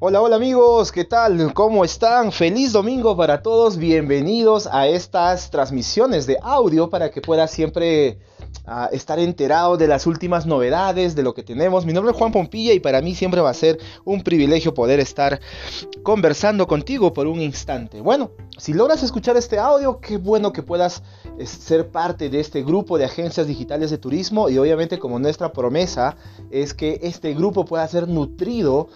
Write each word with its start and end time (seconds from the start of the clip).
Hola, 0.00 0.22
hola 0.22 0.36
amigos, 0.36 0.92
¿qué 0.92 1.04
tal? 1.04 1.52
¿Cómo 1.54 1.84
están? 1.84 2.30
Feliz 2.30 2.72
domingo 2.72 3.16
para 3.16 3.42
todos, 3.42 3.78
bienvenidos 3.78 4.68
a 4.70 4.86
estas 4.86 5.50
transmisiones 5.50 6.24
de 6.24 6.38
audio 6.40 6.88
para 6.88 7.10
que 7.10 7.20
puedas 7.20 7.50
siempre 7.50 8.20
uh, 8.68 8.94
estar 8.94 9.18
enterado 9.18 9.76
de 9.76 9.88
las 9.88 10.06
últimas 10.06 10.46
novedades, 10.46 11.16
de 11.16 11.24
lo 11.24 11.34
que 11.34 11.42
tenemos. 11.42 11.84
Mi 11.84 11.92
nombre 11.92 12.12
es 12.12 12.16
Juan 12.16 12.30
Pompilla 12.30 12.72
y 12.74 12.78
para 12.78 13.02
mí 13.02 13.16
siempre 13.16 13.40
va 13.40 13.50
a 13.50 13.54
ser 13.54 13.80
un 14.04 14.22
privilegio 14.22 14.72
poder 14.72 15.00
estar 15.00 15.40
conversando 16.04 16.68
contigo 16.68 17.12
por 17.12 17.26
un 17.26 17.40
instante. 17.40 18.00
Bueno, 18.00 18.30
si 18.56 18.74
logras 18.74 19.02
escuchar 19.02 19.36
este 19.36 19.58
audio, 19.58 19.98
qué 19.98 20.16
bueno 20.16 20.52
que 20.52 20.62
puedas 20.62 21.02
eh, 21.40 21.44
ser 21.44 21.88
parte 21.88 22.30
de 22.30 22.38
este 22.38 22.62
grupo 22.62 22.98
de 22.98 23.06
agencias 23.06 23.48
digitales 23.48 23.90
de 23.90 23.98
turismo 23.98 24.48
y 24.48 24.58
obviamente 24.58 25.00
como 25.00 25.18
nuestra 25.18 25.52
promesa 25.52 26.16
es 26.52 26.72
que 26.72 27.00
este 27.02 27.34
grupo 27.34 27.64
pueda 27.64 27.88
ser 27.88 28.06
nutrido 28.06 28.90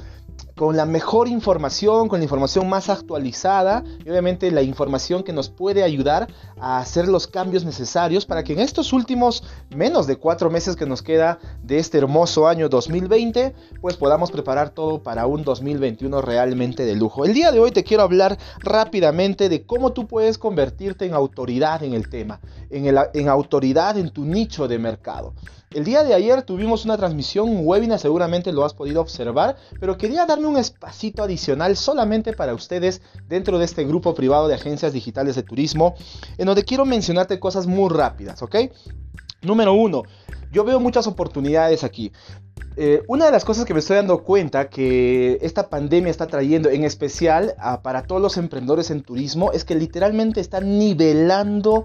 con 0.56 0.76
la 0.76 0.86
mejor 0.86 1.28
información, 1.28 2.08
con 2.08 2.20
la 2.20 2.24
información 2.24 2.68
más 2.68 2.88
actualizada 2.88 3.84
y 4.04 4.10
obviamente 4.10 4.50
la 4.50 4.62
información 4.62 5.22
que 5.22 5.32
nos 5.32 5.48
puede 5.48 5.82
ayudar 5.82 6.28
a 6.60 6.78
hacer 6.78 7.08
los 7.08 7.26
cambios 7.26 7.64
necesarios 7.64 8.26
para 8.26 8.44
que 8.44 8.52
en 8.52 8.60
estos 8.60 8.92
últimos 8.92 9.42
menos 9.74 10.06
de 10.06 10.16
cuatro 10.16 10.50
meses 10.50 10.76
que 10.76 10.86
nos 10.86 11.02
queda 11.02 11.38
de 11.62 11.78
este 11.78 11.98
hermoso 11.98 12.46
año 12.46 12.68
2020, 12.68 13.54
pues 13.80 13.96
podamos 13.96 14.30
preparar 14.30 14.70
todo 14.70 15.02
para 15.02 15.26
un 15.26 15.42
2021 15.42 16.20
realmente 16.20 16.84
de 16.84 16.96
lujo. 16.96 17.24
El 17.24 17.34
día 17.34 17.52
de 17.52 17.60
hoy 17.60 17.70
te 17.70 17.84
quiero 17.84 18.02
hablar 18.02 18.38
rápidamente 18.60 19.48
de 19.48 19.64
cómo 19.64 19.92
tú 19.92 20.06
puedes 20.06 20.38
convertirte 20.38 21.06
en 21.06 21.14
autoridad 21.14 21.82
en 21.82 21.94
el 21.94 22.08
tema, 22.08 22.40
en, 22.70 22.94
en 23.14 23.28
autoridad 23.28 23.96
en 23.96 24.10
tu 24.10 24.24
nicho 24.24 24.68
de 24.68 24.78
mercado. 24.78 25.34
El 25.74 25.84
día 25.84 26.04
de 26.04 26.12
ayer 26.12 26.42
tuvimos 26.42 26.84
una 26.84 26.98
transmisión, 26.98 27.48
un 27.48 27.62
webinar, 27.64 27.98
seguramente 27.98 28.52
lo 28.52 28.64
has 28.64 28.74
podido 28.74 29.00
observar, 29.00 29.56
pero 29.80 29.96
quería 29.96 30.26
darme 30.26 30.46
un 30.46 30.58
espacito 30.58 31.22
adicional 31.22 31.76
solamente 31.76 32.34
para 32.34 32.52
ustedes 32.52 33.00
dentro 33.26 33.58
de 33.58 33.64
este 33.64 33.84
grupo 33.84 34.14
privado 34.14 34.48
de 34.48 34.54
agencias 34.54 34.92
digitales 34.92 35.34
de 35.34 35.42
turismo, 35.42 35.94
en 36.36 36.46
donde 36.46 36.64
quiero 36.64 36.84
mencionarte 36.84 37.40
cosas 37.40 37.66
muy 37.66 37.88
rápidas, 37.88 38.42
¿ok? 38.42 38.56
Número 39.40 39.72
uno, 39.72 40.02
yo 40.52 40.62
veo 40.64 40.78
muchas 40.78 41.06
oportunidades 41.06 41.84
aquí. 41.84 42.12
Eh, 42.76 43.02
una 43.08 43.26
de 43.26 43.32
las 43.32 43.44
cosas 43.44 43.64
que 43.64 43.72
me 43.72 43.80
estoy 43.80 43.96
dando 43.96 44.22
cuenta 44.22 44.68
que 44.68 45.38
esta 45.42 45.68
pandemia 45.68 46.10
está 46.10 46.26
trayendo, 46.26 46.68
en 46.68 46.84
especial 46.84 47.54
para 47.82 48.02
todos 48.02 48.20
los 48.20 48.36
emprendedores 48.36 48.90
en 48.90 49.02
turismo, 49.02 49.52
es 49.52 49.64
que 49.64 49.74
literalmente 49.74 50.40
están 50.40 50.78
nivelando 50.78 51.84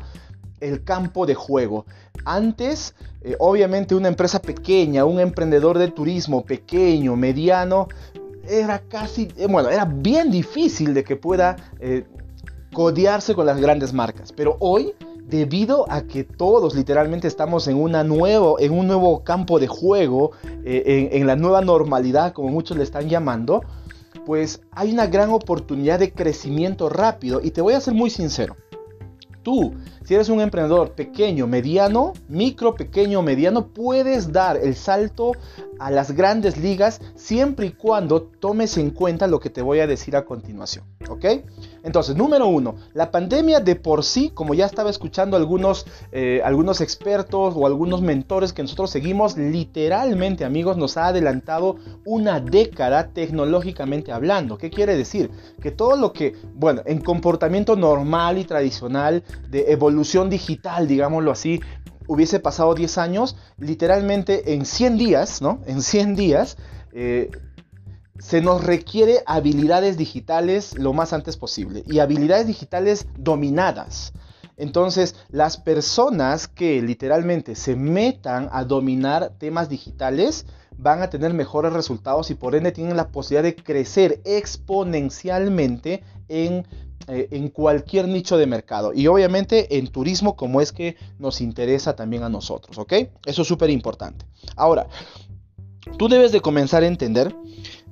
el 0.60 0.84
campo 0.84 1.26
de 1.26 1.36
juego. 1.36 1.86
Antes, 2.26 2.96
eh, 3.22 3.36
obviamente 3.40 3.96
una 3.96 4.08
empresa 4.08 4.42
pequeña, 4.42 5.06
un 5.06 5.20
emprendedor 5.20 5.78
de 5.78 5.90
turismo 5.90 6.44
pequeño, 6.44 7.16
mediano, 7.16 7.88
era 8.48 8.80
casi, 8.80 9.28
eh, 9.38 9.48
bueno, 9.48 9.70
era 9.70 9.86
bien 9.86 10.32
difícil 10.32 10.94
de 10.94 11.04
que 11.04 11.16
pueda 11.16 11.56
eh, 11.80 12.06
codearse 12.74 13.36
con 13.36 13.46
las 13.46 13.60
grandes 13.60 13.94
marcas. 13.94 14.32
Pero 14.32 14.58
hoy, 14.60 14.94
debido 15.26 15.86
a 15.92 16.04
que 16.04 16.24
todos 16.24 16.76
literalmente 16.76 17.28
estamos 17.28 17.68
en, 17.68 17.78
una 17.78 18.04
nuevo, 18.04 18.60
en 18.60 18.72
un 18.72 18.88
nuevo 18.88 19.24
campo 19.24 19.60
de 19.60 19.68
juego, 19.68 20.32
en, 20.64 21.10
en 21.12 21.28
la 21.28 21.36
nueva 21.36 21.62
normalidad, 21.62 22.34
como 22.34 22.50
muchos 22.50 22.78
le 22.78 22.84
están 22.84 23.10
llamando, 23.10 23.62
pues 24.26 24.62
hay 24.72 24.92
una 24.92 25.08
gran 25.08 25.30
oportunidad 25.30 26.00
de 26.00 26.12
crecimiento 26.12 26.90
rápido. 26.90 27.42
Y 27.42 27.52
te 27.52 27.62
voy 27.62 27.74
a 27.74 27.82
ser 27.82 27.94
muy 27.94 28.10
sincero. 28.10 28.56
Tú, 29.48 29.74
si 30.04 30.14
eres 30.14 30.28
un 30.28 30.42
emprendedor 30.42 30.92
pequeño, 30.92 31.48
mediano, 31.48 32.12
micro, 32.28 32.76
pequeño, 32.76 33.22
mediano, 33.22 33.70
puedes 33.70 34.34
dar 34.34 34.58
el 34.58 34.76
salto 34.76 35.32
a 35.80 35.90
las 35.90 36.12
grandes 36.12 36.58
ligas 36.58 37.00
siempre 37.16 37.68
y 37.68 37.72
cuando 37.72 38.24
tomes 38.24 38.78
en 38.78 38.90
cuenta 38.90 39.26
lo 39.26 39.40
que 39.40 39.50
te 39.50 39.62
voy 39.62 39.80
a 39.80 39.88
decir 39.88 40.18
a 40.18 40.26
continuación. 40.26 40.84
¿Ok? 41.08 41.24
Entonces, 41.88 42.18
número 42.18 42.48
uno, 42.48 42.76
la 42.94 43.12
pandemia 43.12 43.62
de 43.62 43.78
por 43.78 44.04
sí, 44.04 44.30
como 44.34 44.54
ya 44.54 44.66
estaba 44.66 44.90
escuchando 44.90 45.38
algunos, 45.38 45.86
eh, 46.12 46.42
algunos 46.44 46.82
expertos 46.82 47.54
o 47.56 47.66
algunos 47.66 48.02
mentores 48.02 48.52
que 48.52 48.62
nosotros 48.62 48.90
seguimos, 48.90 49.38
literalmente 49.38 50.44
amigos, 50.44 50.76
nos 50.76 50.98
ha 50.98 51.08
adelantado 51.08 51.78
una 52.04 52.42
década 52.42 53.14
tecnológicamente 53.14 54.12
hablando. 54.12 54.58
¿Qué 54.58 54.70
quiere 54.70 54.98
decir? 54.98 55.32
Que 55.62 55.72
todo 55.72 55.96
lo 55.96 56.12
que, 56.12 56.36
bueno, 56.56 56.82
en 56.86 57.00
comportamiento 57.00 57.78
normal 57.78 58.38
y 58.38 58.44
tradicional 58.44 59.24
de 59.50 59.72
evolución 59.72 60.30
digital, 60.30 60.90
digámoslo 60.90 61.32
así, 61.32 61.62
hubiese 62.06 62.42
pasado 62.42 62.76
10 62.76 62.98
años, 62.98 63.38
literalmente 63.58 64.54
en 64.56 64.66
100 64.66 64.98
días, 64.98 65.42
¿no? 65.42 65.62
En 65.66 65.82
100 65.82 66.16
días, 66.18 66.58
eh, 66.92 67.32
se 68.20 68.42
nos 68.42 68.64
requiere 68.64 69.24
habilidades 69.26 69.98
digitales 69.98 70.78
lo 70.78 70.94
más 70.94 71.14
antes 71.14 71.38
posible 71.38 71.84
y 71.86 72.00
habilidades 72.00 72.48
digitales 72.48 73.08
dominadas. 73.18 74.14
Entonces, 74.58 75.16
las 75.30 75.58
personas 75.58 76.48
que 76.48 76.82
literalmente 76.82 77.56
se 77.56 77.76
metan 77.76 78.50
a 78.52 78.64
dominar 78.64 79.34
temas 79.38 79.70
digitales 79.70 80.48
van 80.78 81.02
a 81.02 81.10
tener 81.10 81.34
mejores 81.34 81.74
resultados 81.74 82.32
y 82.32 82.36
por 82.36 82.56
ende 82.56 82.72
tienen 82.72 82.98
la 82.98 83.10
posibilidad 83.10 83.44
de 83.44 83.56
crecer 83.56 84.22
exponencialmente 84.26 86.04
en, 86.28 86.66
eh, 87.08 87.28
en 87.32 87.50
cualquier 87.50 88.08
nicho 88.08 88.38
de 88.38 88.48
mercado. 88.48 88.94
Y 88.94 89.08
obviamente 89.08 89.78
en 89.78 89.88
turismo 89.88 90.36
como 90.36 90.60
es 90.60 90.72
que 90.72 90.96
nos 91.20 91.40
interesa 91.42 91.96
también 91.96 92.24
a 92.24 92.30
nosotros, 92.30 92.78
¿ok? 92.80 92.94
Eso 93.26 93.44
es 93.44 93.48
súper 93.48 93.70
importante. 93.70 94.26
Ahora, 94.56 94.88
tú 95.98 96.08
debes 96.08 96.32
de 96.32 96.42
comenzar 96.42 96.82
a 96.84 96.88
entender 96.88 97.36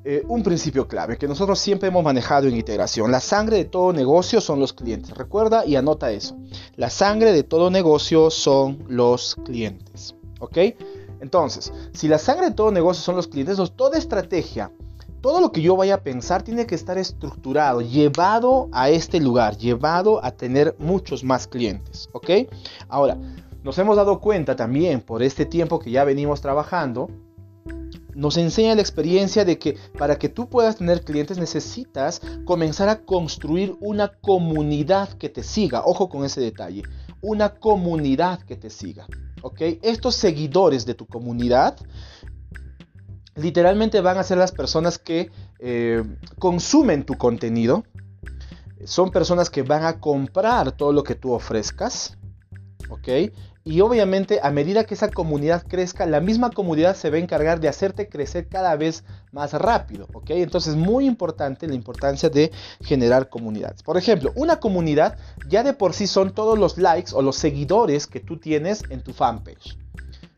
eh, 0.08 0.24
un 0.28 0.44
principio 0.44 0.88
clave 0.88 1.18
que 1.18 1.28
nosotros 1.28 1.58
siempre 1.58 1.90
hemos 1.90 2.04
manejado 2.04 2.48
en 2.48 2.56
integración. 2.56 3.12
La 3.12 3.20
sangre 3.20 3.58
de 3.58 3.66
todo 3.66 3.92
negocio 3.92 4.40
son 4.40 4.60
los 4.60 4.72
clientes. 4.72 5.10
Recuerda 5.18 5.66
y 5.66 5.76
anota 5.78 6.12
eso. 6.12 6.38
La 6.76 6.92
sangre 6.92 7.32
de 7.32 7.42
todo 7.42 7.72
negocio 7.72 8.30
son 8.30 8.84
los 8.88 9.36
clientes. 9.46 10.14
¿Ok? 10.40 10.60
Entonces, 11.22 11.74
si 11.92 12.08
la 12.08 12.20
sangre 12.20 12.50
de 12.50 12.56
todo 12.56 12.70
negocio 12.70 13.02
son 13.02 13.16
los 13.16 13.28
clientes, 13.28 13.58
toda 13.76 13.98
estrategia, 13.98 14.72
todo 15.22 15.42
lo 15.42 15.52
que 15.52 15.64
yo 15.64 15.76
vaya 15.76 15.96
a 15.96 16.04
pensar 16.04 16.44
tiene 16.44 16.68
que 16.68 16.76
estar 16.76 17.00
estructurado, 17.00 17.82
llevado 17.82 18.70
a 18.74 18.92
este 18.92 19.20
lugar, 19.20 19.58
llevado 19.58 20.24
a 20.24 20.30
tener 20.30 20.76
muchos 20.78 21.24
más 21.24 21.48
clientes. 21.48 22.10
¿Ok? 22.12 22.30
Ahora, 22.90 23.18
nos 23.64 23.76
hemos 23.80 23.96
dado 23.96 24.20
cuenta 24.20 24.56
también 24.56 25.02
por 25.02 25.24
este 25.24 25.48
tiempo 25.48 25.80
que 25.80 25.90
ya 25.90 26.04
venimos 26.04 26.42
trabajando 26.42 27.10
nos 28.16 28.38
enseña 28.38 28.74
la 28.76 28.82
experiencia 28.82 29.44
de 29.44 29.60
que 29.60 29.78
para 29.98 30.18
que 30.18 30.30
tú 30.30 30.50
puedas 30.50 30.78
tener 30.78 31.04
clientes 31.04 31.38
necesitas 31.38 32.22
comenzar 32.46 32.88
a 32.88 33.02
construir 33.02 33.76
una 33.82 34.08
comunidad 34.08 35.10
que 35.10 35.30
te 35.30 35.44
siga. 35.44 35.84
Ojo 35.86 36.08
con 36.10 36.24
ese 36.24 36.40
detalle. 36.40 36.84
Una 37.22 37.56
comunidad 37.56 38.42
que 38.42 38.56
te 38.56 38.70
siga. 38.70 39.06
¿Ok? 39.42 39.62
Estos 39.82 40.16
seguidores 40.16 40.86
de 40.86 40.96
tu 40.96 41.06
comunidad 41.06 41.76
literalmente 43.36 44.00
van 44.00 44.18
a 44.18 44.24
ser 44.24 44.38
las 44.38 44.54
personas 44.54 44.98
que 44.98 45.30
eh, 45.60 46.02
consumen 46.40 47.06
tu 47.06 47.16
contenido. 47.16 47.84
Son 48.86 49.12
personas 49.12 49.50
que 49.50 49.64
van 49.64 49.84
a 49.84 50.00
comprar 50.00 50.72
todo 50.72 50.94
lo 50.94 51.04
que 51.04 51.16
tú 51.16 51.34
ofrezcas. 51.34 52.18
¿Ok? 52.90 53.10
Y 53.68 53.82
obviamente 53.82 54.40
a 54.44 54.52
medida 54.52 54.84
que 54.84 54.94
esa 54.94 55.10
comunidad 55.10 55.66
crezca, 55.68 56.06
la 56.06 56.22
misma 56.22 56.52
comunidad 56.52 56.96
se 56.96 57.10
va 57.10 57.16
a 57.16 57.20
encargar 57.20 57.60
de 57.60 57.68
hacerte 57.68 58.08
crecer 58.08 58.48
cada 58.48 58.76
vez 58.76 59.04
más 59.32 59.54
rápido, 59.54 60.08
¿ok? 60.14 60.30
Entonces 60.30 60.76
muy 60.76 61.08
importante 61.08 61.68
la 61.68 61.74
importancia 61.74 62.30
de 62.30 62.52
generar 62.82 63.28
comunidades. 63.28 63.82
Por 63.82 63.98
ejemplo, 63.98 64.32
una 64.36 64.58
comunidad 64.58 65.18
ya 65.50 65.64
de 65.64 65.74
por 65.74 65.94
sí 65.94 66.06
son 66.06 66.32
todos 66.36 66.60
los 66.60 66.78
likes 66.78 67.12
o 67.16 67.24
los 67.24 67.38
seguidores 67.38 68.06
que 68.06 68.20
tú 68.20 68.38
tienes 68.38 68.84
en 68.92 69.02
tu 69.02 69.14
fanpage. 69.14 69.76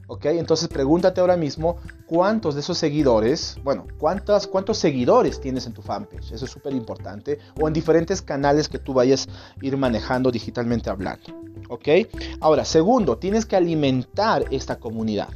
¿Ok? 0.07 0.25
Entonces 0.25 0.69
pregúntate 0.69 1.19
ahora 1.19 1.35
mismo 1.35 1.77
cuántos 2.05 2.55
de 2.55 2.61
esos 2.61 2.77
seguidores, 2.77 3.57
bueno, 3.63 3.85
cuántas, 3.99 4.47
cuántos 4.47 4.77
seguidores 4.77 5.41
tienes 5.41 5.67
en 5.67 5.73
tu 5.73 5.81
fanpage. 5.81 6.31
Eso 6.31 6.45
es 6.45 6.51
súper 6.51 6.73
importante. 6.73 7.39
O 7.59 7.67
en 7.67 7.73
diferentes 7.73 8.21
canales 8.21 8.69
que 8.69 8.79
tú 8.79 8.93
vayas 8.93 9.27
a 9.27 9.65
ir 9.65 9.75
manejando 9.75 10.31
digitalmente 10.31 10.89
hablando. 10.89 11.25
¿Ok? 11.69 11.87
Ahora, 12.39 12.63
segundo, 12.63 13.17
tienes 13.17 13.45
que 13.45 13.57
alimentar 13.57 14.45
esta 14.49 14.79
comunidad. 14.79 15.29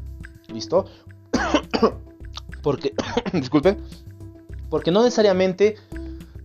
¿Listo? 0.47 0.85
porque, 2.63 2.93
disculpen, 3.33 3.77
porque 4.69 4.91
no 4.91 5.03
necesariamente 5.03 5.75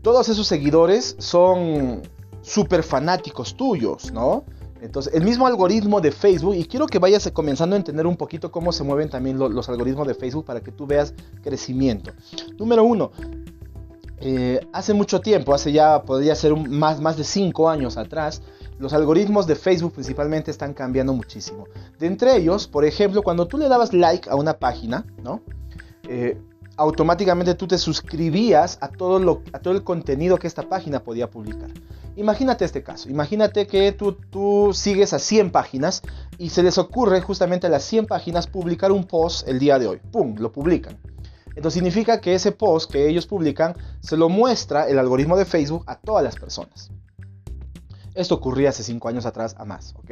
todos 0.03 0.29
esos 0.29 0.47
seguidores 0.47 1.17
son 1.19 2.03
súper 2.43 2.83
fanáticos 2.83 3.56
tuyos, 3.56 4.12
¿no? 4.12 4.45
Entonces, 4.87 5.12
el 5.15 5.25
mismo 5.25 5.47
algoritmo 5.47 6.00
de 6.00 6.12
Facebook, 6.12 6.55
y 6.55 6.65
quiero 6.65 6.87
que 6.87 6.99
vayas 6.99 7.29
comenzando 7.33 7.75
a 7.75 7.79
entender 7.79 8.06
un 8.06 8.17
poquito 8.17 8.50
cómo 8.50 8.73
se 8.73 8.85
mueven 8.85 9.11
también 9.11 9.38
los 9.38 9.69
algoritmos 9.69 10.06
de 10.06 10.15
Facebook 10.15 10.44
para 10.44 10.61
que 10.61 10.73
tú 10.73 10.87
veas 10.87 11.12
crecimiento. 11.43 12.12
Número 12.56 12.85
uno, 12.85 13.11
eh, 14.19 14.67
hace 14.73 14.94
mucho 14.94 15.21
tiempo, 15.21 15.53
hace 15.53 15.73
ya, 15.73 16.03
podría 16.03 16.35
ser 16.35 16.56
más, 16.56 17.00
más 17.00 17.17
de 17.17 17.25
5 17.25 17.69
años 17.69 17.97
atrás, 17.97 18.43
los 18.79 18.93
algoritmos 18.93 19.47
de 19.47 19.56
Facebook 19.56 19.94
principalmente 19.94 20.50
están 20.50 20.73
cambiando 20.73 21.12
muchísimo. 21.12 21.67
De 21.99 22.06
entre 22.06 22.37
ellos, 22.37 22.69
por 22.69 22.85
ejemplo, 22.85 23.23
cuando 23.23 23.47
tú 23.47 23.59
le 23.59 23.69
dabas 23.69 23.93
like 23.93 24.31
a 24.31 24.37
una 24.37 24.55
página, 24.59 25.05
¿no? 25.23 25.41
Eh, 26.09 26.38
automáticamente 26.76 27.55
tú 27.55 27.67
te 27.67 27.78
suscribías 27.78 28.78
a 28.81 28.88
todo, 28.88 29.19
lo, 29.19 29.43
a 29.52 29.61
todo 29.61 29.75
el 29.75 29.82
contenido 29.82 30.38
que 30.38 30.46
esta 30.46 30.62
página 30.62 31.02
podía 31.02 31.31
publicar. 31.31 31.70
Imagínate 32.17 32.64
este 32.64 32.82
caso, 32.82 33.11
imagínate 33.11 33.67
que 33.67 33.93
tú, 33.93 34.70
sigues 34.73 35.12
a 35.12 35.19
100 35.19 35.50
páginas 35.50 36.02
y 36.38 36.50
se 36.50 36.62
les 36.62 36.78
ocurre 36.78 37.20
justamente 37.20 37.67
a 37.67 37.70
las 37.70 37.84
100 37.84 38.06
páginas 38.06 38.46
publicar 38.46 38.90
un 38.90 39.05
post 39.05 39.46
el 39.49 39.58
día 39.58 39.78
de 39.78 39.87
hoy. 39.87 40.00
¡Pum! 40.11 40.34
Lo 40.38 40.50
publican. 40.50 40.99
Entonces 41.49 41.75
significa 41.75 42.20
que 42.20 42.34
ese 42.34 42.52
post 42.52 42.90
que 42.90 43.08
ellos 43.08 43.26
publican 43.26 43.75
se 44.00 44.17
lo 44.17 44.28
muestra 44.28 44.88
el 44.88 44.99
algoritmo 44.99 45.37
de 45.37 45.44
Facebook 45.44 45.84
a 45.87 45.99
todas 45.99 46.25
las 46.25 46.37
personas. 46.37 46.90
Esto 48.14 48.34
ocurría 48.34 48.70
hace 48.70 48.82
5 48.82 49.08
años 49.08 49.26
atrás 49.26 49.55
a 49.58 49.67
más, 49.67 49.94
¿ok? 49.96 50.11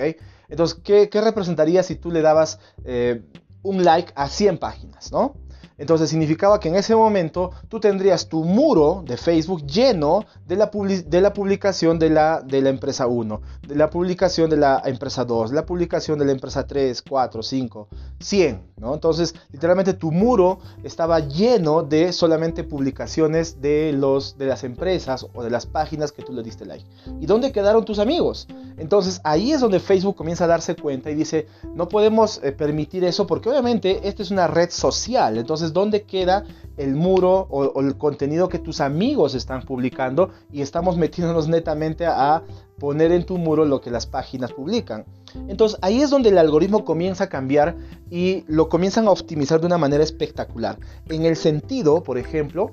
Entonces, 0.48 0.78
¿qué, 0.84 1.08
representaría 1.22 1.82
si 1.82 1.96
tú 1.96 2.10
le 2.10 2.20
dabas 2.20 2.58
eh, 2.84 3.22
un 3.62 3.82
like 3.82 4.12
a 4.14 4.28
100 4.28 4.58
páginas, 4.58 5.10
¿no? 5.10 5.36
Entonces 5.76 6.10
significaba 6.10 6.60
que 6.60 6.68
en 6.68 6.76
ese 6.76 6.94
momento 6.94 7.50
tú 7.68 7.80
tendrías 7.80 8.28
tu 8.28 8.44
muro 8.44 9.02
de 9.06 9.16
Facebook 9.16 9.66
lleno 9.66 10.24
de 10.46 10.56
la, 10.56 10.70
de 11.06 11.20
la 11.20 11.32
publicación 11.32 11.98
de 11.98 12.10
la, 12.10 12.40
de 12.40 12.62
la 12.62 12.70
empresa 12.70 13.06
1, 13.06 13.40
de 13.66 13.74
la 13.74 13.90
publicación 13.90 14.50
de 14.50 14.56
la 14.56 14.82
empresa 14.84 15.24
2, 15.24 15.52
la 15.52 15.66
publicación 15.66 16.18
de 16.18 16.24
la 16.26 16.32
empresa 16.32 16.66
3, 16.66 17.02
4, 17.02 17.42
5, 17.42 17.88
100. 18.20 18.62
¿no? 18.76 18.94
Entonces 18.94 19.34
literalmente 19.50 19.94
tu 19.94 20.12
muro 20.12 20.58
estaba 20.82 21.20
lleno 21.20 21.82
de 21.82 22.12
solamente 22.12 22.64
publicaciones 22.64 23.60
de, 23.60 23.92
los, 23.92 24.38
de 24.38 24.46
las 24.46 24.64
empresas 24.64 25.26
o 25.34 25.42
de 25.42 25.50
las 25.50 25.66
páginas 25.66 26.12
que 26.12 26.22
tú 26.22 26.32
le 26.32 26.42
diste 26.42 26.64
like. 26.64 26.84
¿Y 27.20 27.26
dónde 27.26 27.52
quedaron 27.52 27.84
tus 27.84 27.98
amigos? 27.98 28.46
Entonces 28.76 29.20
ahí 29.24 29.52
es 29.52 29.60
donde 29.60 29.80
Facebook 29.80 30.16
comienza 30.16 30.44
a 30.44 30.48
darse 30.48 30.76
cuenta 30.76 31.10
y 31.10 31.14
dice, 31.14 31.46
no 31.74 31.88
podemos 31.88 32.40
eh, 32.42 32.52
permitir 32.52 33.04
eso 33.04 33.26
porque 33.26 33.48
obviamente 33.48 34.06
esta 34.08 34.22
es 34.22 34.30
una 34.30 34.46
red 34.46 34.70
social. 34.70 35.38
Entonces 35.38 35.63
¿dónde 35.72 36.02
queda 36.02 36.44
el 36.76 36.94
muro 36.94 37.46
o, 37.50 37.80
el 37.80 37.96
contenido 37.96 38.48
que 38.48 38.58
tus 38.58 38.80
amigos 38.80 39.34
están 39.34 39.62
publicando? 39.62 40.30
Y 40.52 40.62
estamos 40.62 40.96
metiéndonos 40.96 41.48
netamente 41.48 42.06
a 42.06 42.42
poner 42.78 43.12
en 43.12 43.24
tu 43.24 43.38
muro 43.38 43.64
lo 43.64 43.80
que 43.80 43.90
las 43.90 44.06
páginas 44.06 44.52
publican. 44.52 45.04
Entonces 45.48 45.78
ahí 45.82 46.02
es 46.02 46.10
donde 46.10 46.28
el 46.28 46.38
algoritmo 46.38 46.84
comienza 46.84 47.24
a 47.24 47.28
cambiar 47.28 47.76
y 48.10 48.44
lo 48.46 48.68
comienzan 48.68 49.06
a 49.06 49.10
optimizar 49.10 49.60
de 49.60 49.66
una 49.66 49.78
manera 49.78 50.04
espectacular. 50.04 50.78
En 51.08 51.24
el 51.24 51.36
sentido, 51.36 52.02
por 52.02 52.18
ejemplo, 52.18 52.72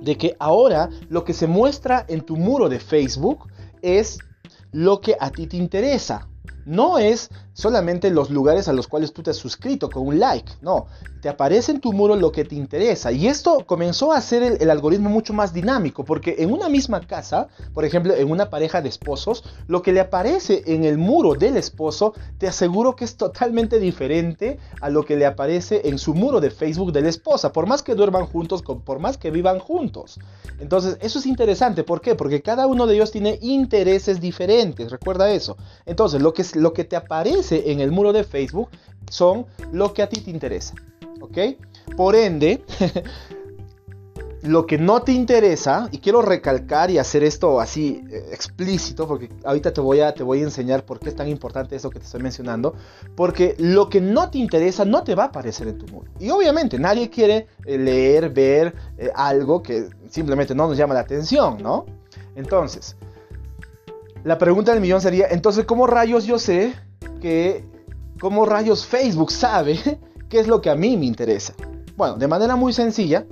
de 0.00 0.16
que 0.16 0.36
ahora 0.38 0.90
lo 1.08 1.24
que 1.24 1.32
se 1.32 1.46
muestra 1.46 2.04
en 2.08 2.20
tu 2.20 2.36
muro 2.36 2.68
de 2.68 2.80
Facebook 2.80 3.48
es 3.82 4.18
lo 4.72 5.00
que 5.00 5.16
a 5.18 5.30
ti 5.30 5.46
te 5.46 5.56
interesa. 5.56 6.28
No 6.64 6.98
es 6.98 7.30
solamente 7.58 8.10
los 8.10 8.30
lugares 8.30 8.68
a 8.68 8.72
los 8.72 8.86
cuales 8.86 9.12
tú 9.12 9.20
te 9.20 9.30
has 9.30 9.36
suscrito 9.36 9.90
con 9.90 10.06
un 10.06 10.20
like, 10.20 10.52
no, 10.62 10.86
te 11.20 11.28
aparece 11.28 11.72
en 11.72 11.80
tu 11.80 11.92
muro 11.92 12.14
lo 12.14 12.30
que 12.30 12.44
te 12.44 12.54
interesa. 12.54 13.10
Y 13.10 13.26
esto 13.26 13.64
comenzó 13.66 14.12
a 14.12 14.18
hacer 14.18 14.58
el, 14.60 14.70
algoritmo 14.70 15.10
mucho 15.10 15.32
más 15.32 15.52
dinámico, 15.52 16.04
porque 16.04 16.36
en 16.38 16.52
una 16.52 16.68
misma 16.68 17.00
casa, 17.00 17.48
por 17.74 17.84
ejemplo, 17.84 18.14
en 18.14 18.30
una 18.30 18.48
pareja 18.48 18.80
de 18.80 18.88
esposos, 18.88 19.42
lo 19.66 19.82
que 19.82 19.92
le 19.92 19.98
aparece 19.98 20.62
en 20.66 20.84
el 20.84 20.98
muro 20.98 21.34
del 21.34 21.56
esposo, 21.56 22.14
te 22.38 22.46
aseguro 22.46 22.94
que 22.94 23.04
es 23.04 23.16
totalmente 23.16 23.80
diferente 23.80 24.60
a 24.80 24.88
lo 24.88 25.04
que 25.04 25.16
le 25.16 25.26
aparece 25.26 25.88
en 25.88 25.98
su 25.98 26.14
muro 26.14 26.40
de 26.40 26.52
Facebook 26.52 26.92
de 26.92 27.02
la 27.02 27.08
esposa, 27.08 27.52
por 27.52 27.66
más 27.66 27.82
que 27.82 27.96
duerman 27.96 28.26
juntos, 28.26 28.62
por 28.62 29.00
más 29.00 29.18
que 29.18 29.32
vivan 29.32 29.58
juntos. 29.58 30.20
Entonces, 30.60 30.96
eso 31.00 31.18
es 31.18 31.26
interesante, 31.26 31.82
¿por 31.82 32.00
qué? 32.00 32.14
Porque 32.14 32.40
cada 32.40 32.68
uno 32.68 32.86
de 32.86 32.94
ellos 32.94 33.10
tiene 33.10 33.36
intereses 33.42 34.20
diferentes, 34.20 34.92
recuerda 34.92 35.28
eso. 35.32 35.56
Entonces, 35.86 36.22
lo 36.22 36.32
que, 36.32 36.44
lo 36.54 36.72
que 36.72 36.84
te 36.84 36.94
aparece 36.94 37.47
en 37.52 37.80
el 37.80 37.90
muro 37.90 38.12
de 38.12 38.24
Facebook 38.24 38.68
son 39.10 39.46
lo 39.72 39.92
que 39.92 40.02
a 40.02 40.08
ti 40.08 40.20
te 40.20 40.30
interesa. 40.30 40.74
¿Ok? 41.20 41.38
Por 41.96 42.14
ende, 42.14 42.62
lo 44.42 44.66
que 44.66 44.78
no 44.78 45.02
te 45.02 45.12
interesa, 45.12 45.88
y 45.90 45.98
quiero 45.98 46.22
recalcar 46.22 46.90
y 46.90 46.98
hacer 46.98 47.24
esto 47.24 47.60
así 47.60 48.04
eh, 48.10 48.28
explícito, 48.32 49.08
porque 49.08 49.28
ahorita 49.44 49.72
te 49.72 49.80
voy, 49.80 50.00
a, 50.00 50.14
te 50.14 50.22
voy 50.22 50.40
a 50.40 50.44
enseñar 50.44 50.84
por 50.84 51.00
qué 51.00 51.08
es 51.08 51.16
tan 51.16 51.28
importante 51.28 51.74
eso 51.76 51.90
que 51.90 51.98
te 51.98 52.04
estoy 52.04 52.22
mencionando, 52.22 52.74
porque 53.16 53.56
lo 53.58 53.88
que 53.88 54.00
no 54.00 54.30
te 54.30 54.38
interesa 54.38 54.84
no 54.84 55.02
te 55.02 55.14
va 55.14 55.24
a 55.24 55.26
aparecer 55.26 55.68
en 55.68 55.78
tu 55.78 55.86
muro. 55.86 56.10
Y 56.20 56.30
obviamente 56.30 56.78
nadie 56.78 57.10
quiere 57.10 57.46
eh, 57.64 57.78
leer, 57.78 58.30
ver 58.30 58.74
eh, 58.96 59.10
algo 59.14 59.62
que 59.62 59.88
simplemente 60.08 60.54
no 60.54 60.68
nos 60.68 60.76
llama 60.76 60.94
la 60.94 61.00
atención, 61.00 61.58
¿no? 61.62 61.86
Entonces, 62.36 62.96
la 64.24 64.38
pregunta 64.38 64.72
del 64.72 64.80
millón 64.80 65.00
sería, 65.00 65.26
entonces, 65.30 65.64
¿cómo 65.64 65.86
rayos 65.86 66.24
yo 66.24 66.38
sé 66.38 66.74
que 67.20 67.64
como 68.20 68.46
rayos 68.46 68.86
Facebook 68.86 69.30
sabe 69.30 69.78
qué 70.28 70.40
es 70.40 70.48
lo 70.48 70.60
que 70.60 70.70
a 70.70 70.74
mí 70.74 70.96
me 70.96 71.06
interesa. 71.06 71.54
Bueno, 71.96 72.16
de 72.16 72.28
manera 72.28 72.56
muy 72.56 72.72
sencilla, 72.72 73.26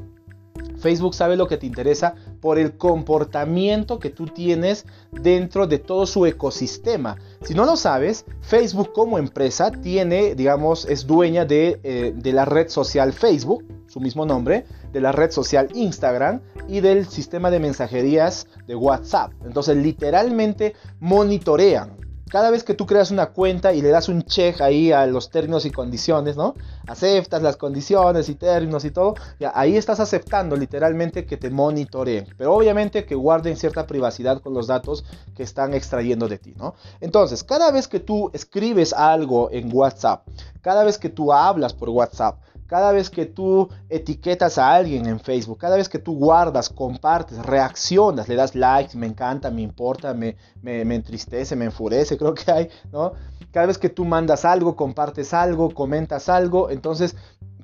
Facebook 0.79 1.15
sabe 1.15 1.37
lo 1.37 1.49
que 1.49 1.57
te 1.57 1.67
interesa 1.67 2.15
por 2.41 2.59
el 2.59 2.77
comportamiento 2.77 3.99
que 3.99 4.11
tú 4.11 4.27
tienes 4.27 4.87
dentro 5.11 5.67
de 5.67 5.79
todo 5.79 6.07
su 6.07 6.27
ecosistema. 6.27 7.17
Si 7.43 7.55
no 7.55 7.65
lo 7.65 7.77
sabes, 7.77 8.25
Facebook 8.41 8.93
como 8.93 9.19
empresa 9.19 9.71
tiene, 9.71 10.35
digamos, 10.35 10.87
es 10.87 11.07
dueña 11.07 11.45
de, 11.45 11.81
eh, 11.83 12.13
de 12.15 12.33
la 12.33 12.45
red 12.45 12.69
social 12.69 13.13
Facebook, 13.13 13.65
su 13.87 14.01
mismo 14.01 14.27
nombre, 14.27 14.67
de 14.93 15.01
la 15.01 15.13
red 15.13 15.31
social 15.31 15.69
Instagram 15.75 16.41
y 16.69 16.81
del 16.81 17.07
sistema 17.07 17.51
de 17.51 17.61
mensajerías 17.61 18.47
de 18.67 18.75
WhatsApp. 18.75 19.33
Entonces, 19.45 19.77
literalmente 19.77 20.75
monitorean 21.01 22.06
cada 22.31 22.51
vez 22.51 22.65
que 22.65 22.75
tú 22.75 22.87
creas 22.87 23.11
una 23.11 23.27
cuenta 23.27 23.73
y 23.73 23.83
le 23.83 23.91
das 23.91 24.09
un 24.09 24.23
check 24.23 24.61
ahí 24.61 24.91
a 24.91 25.07
los 25.07 25.31
términos 25.31 25.65
y 25.65 25.71
condiciones, 25.71 26.37
¿no? 26.37 26.55
Aceptas 26.87 27.43
las 27.43 27.57
condiciones 27.57 28.29
y 28.29 28.35
términos 28.35 28.85
y 28.85 28.91
todo, 28.91 29.15
ahí 29.55 29.77
estás 29.77 30.01
aceptando 30.01 30.57
literalmente 30.57 31.25
que 31.25 31.37
te 31.37 31.51
monitoreen, 31.51 32.27
pero 32.37 32.55
obviamente 32.55 33.05
que 33.05 33.15
guarden 33.15 33.57
cierta 33.57 33.87
privacidad 33.87 34.41
con 34.41 34.55
los 34.55 34.67
datos 34.67 35.05
que 35.37 35.45
están 35.45 35.75
extrayendo 35.75 36.29
de 36.29 36.39
ti, 36.39 36.55
¿no? 36.57 36.75
Entonces, 37.01 37.45
cada 37.45 37.71
vez 37.71 37.87
que 37.87 38.01
tú 38.01 38.31
escribes 38.33 38.93
algo 38.93 39.49
en 39.53 39.71
WhatsApp, 39.73 40.27
cada 40.63 40.85
vez 40.85 40.99
que 40.99 41.11
tú 41.11 41.33
hablas 41.33 41.75
por 41.75 41.91
WhatsApp, 41.91 42.39
cada 42.67 42.93
vez 42.93 43.11
que 43.11 43.27
tú 43.27 43.69
etiquetas 43.89 44.59
a 44.59 44.75
alguien 44.75 45.07
en 45.07 45.21
Facebook, 45.21 45.59
cada 45.59 45.77
vez 45.77 45.89
que 45.89 45.99
tú 45.99 46.17
guardas, 46.17 46.69
compartes, 46.69 47.39
reaccionas, 47.45 48.29
le 48.29 48.35
das 48.35 48.55
likes, 48.55 48.97
me 48.97 49.07
encanta, 49.07 49.51
me 49.51 49.63
importa, 49.63 50.15
me, 50.15 50.37
me, 50.63 50.85
me, 50.85 50.97
entristece, 50.97 51.57
me 51.57 51.67
enfurece, 51.67 52.17
creo 52.19 52.35
que 52.35 52.51
hay, 52.51 52.69
¿no? 52.93 53.13
Cada 53.53 53.67
vez 53.67 53.79
que 53.79 53.89
tú 53.89 54.05
mandas 54.05 54.45
algo, 54.45 54.77
compartes 54.77 55.33
algo, 55.33 55.73
comentas 55.73 56.29
algo, 56.29 56.71
entonces 56.71 57.17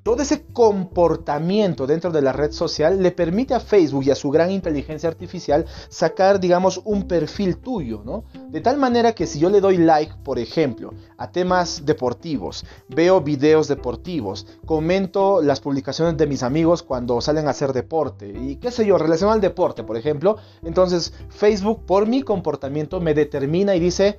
todo 0.02 0.22
ese 0.22 0.44
comportamiento 0.46 1.86
dentro 1.86 2.10
de 2.10 2.22
la 2.22 2.32
red 2.32 2.52
social 2.52 3.02
le 3.02 3.12
permite 3.12 3.54
a 3.54 3.60
Facebook 3.60 4.04
y 4.04 4.10
a 4.10 4.14
su 4.14 4.30
gran 4.30 4.50
inteligencia 4.50 5.08
artificial 5.08 5.64
sacar, 5.88 6.40
digamos, 6.40 6.80
un 6.84 7.06
perfil 7.06 7.58
tuyo, 7.58 8.02
¿no? 8.04 8.24
De 8.50 8.60
tal 8.60 8.78
manera 8.78 9.14
que 9.14 9.26
si 9.26 9.38
yo 9.38 9.48
le 9.48 9.60
doy 9.60 9.78
like, 9.78 10.14
por 10.24 10.38
ejemplo, 10.38 10.92
a 11.18 11.30
temas 11.30 11.86
deportivos, 11.86 12.64
veo 12.88 13.20
videos 13.20 13.68
deportivos, 13.68 14.46
comento 14.66 15.40
las 15.40 15.60
publicaciones 15.60 16.16
de 16.16 16.26
mis 16.26 16.42
amigos 16.42 16.82
cuando 16.82 17.20
salen 17.20 17.46
a 17.46 17.50
hacer 17.50 17.72
deporte 17.72 18.28
y 18.28 18.56
qué 18.56 18.70
sé 18.70 18.84
yo, 18.84 18.98
relacionado 18.98 19.34
al 19.34 19.40
deporte, 19.40 19.84
por 19.84 19.96
ejemplo, 19.96 20.36
entonces 20.62 21.12
Facebook 21.28 21.86
por 21.86 22.08
mi 22.08 22.22
comportamiento 22.22 23.00
me 23.00 23.14
determina 23.14 23.76
y 23.76 23.80
dice, 23.80 24.18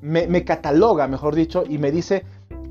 me, 0.00 0.26
me 0.26 0.44
cataloga, 0.44 1.08
mejor 1.08 1.34
dicho, 1.34 1.64
y 1.68 1.78
me 1.78 1.90
dice, 1.90 2.24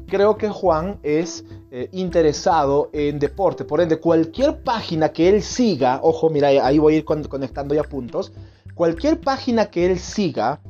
creo 0.07 0.37
que 0.37 0.49
Juan 0.49 0.99
es 1.03 1.45
eh, 1.71 1.89
interesado 1.91 2.89
en 2.93 3.19
deporte. 3.19 3.65
Por 3.65 3.81
ende, 3.81 3.99
cualquier 3.99 4.61
página 4.63 5.09
que 5.09 5.29
él 5.29 5.41
siga, 5.41 5.99
ojo, 6.03 6.29
mira, 6.29 6.47
ahí 6.47 6.79
voy 6.79 6.95
a 6.95 6.97
ir 6.97 7.05
conectando 7.05 7.75
ya 7.75 7.83
puntos. 7.83 8.31
Cualquier 8.75 9.19
página 9.19 9.67
que 9.67 9.85
él 9.85 9.99
siga 9.99 10.61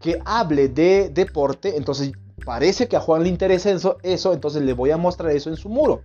que 0.00 0.20
hable 0.24 0.68
de 0.68 1.10
deporte, 1.10 1.76
entonces 1.76 2.12
parece 2.44 2.88
que 2.88 2.96
a 2.96 3.00
Juan 3.00 3.22
le 3.22 3.28
interesa 3.28 3.70
eso, 3.70 3.98
eso 4.02 4.32
entonces 4.32 4.62
le 4.62 4.72
voy 4.72 4.90
a 4.90 4.96
mostrar 4.96 5.30
eso 5.30 5.50
en 5.50 5.56
su 5.56 5.68
muro. 5.68 6.02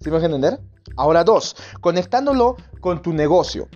¿Sí 0.00 0.10
me 0.10 0.16
a 0.18 0.24
entender? 0.24 0.60
Ahora 0.96 1.24
dos, 1.24 1.56
conectándolo 1.80 2.56
con 2.80 3.02
tu 3.02 3.12
negocio. 3.12 3.68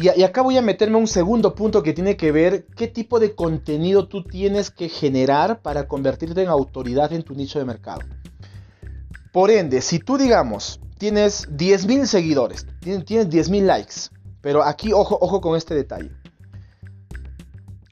Y, 0.00 0.22
acá 0.22 0.40
voy 0.40 0.56
a 0.56 0.62
meterme 0.62 0.96
un 0.96 1.06
segundo 1.06 1.54
punto 1.54 1.82
que 1.82 1.92
tiene 1.92 2.16
que 2.16 2.32
ver 2.32 2.64
qué 2.74 2.88
tipo 2.88 3.20
de 3.20 3.34
contenido 3.34 4.08
tú 4.08 4.24
tienes 4.24 4.70
que 4.70 4.88
generar 4.88 5.60
para 5.60 5.88
convertirte 5.88 6.42
en 6.42 6.48
autoridad 6.48 7.12
en 7.12 7.22
tu 7.22 7.34
nicho 7.34 7.58
de 7.58 7.66
mercado. 7.66 8.00
Por 9.30 9.50
ende, 9.50 9.82
si 9.82 9.98
tú 9.98 10.16
digamos 10.16 10.80
tienes 10.96 11.48
10.000 11.50 12.06
seguidores, 12.06 12.66
tienes, 12.80 13.04
tienes 13.04 13.28
10.000 13.28 13.62
likes, 13.62 13.94
pero 14.40 14.62
aquí 14.62 14.92
ojo, 14.92 15.18
ojo 15.20 15.40
con 15.42 15.56
este 15.56 15.74
detalle. 15.74 16.10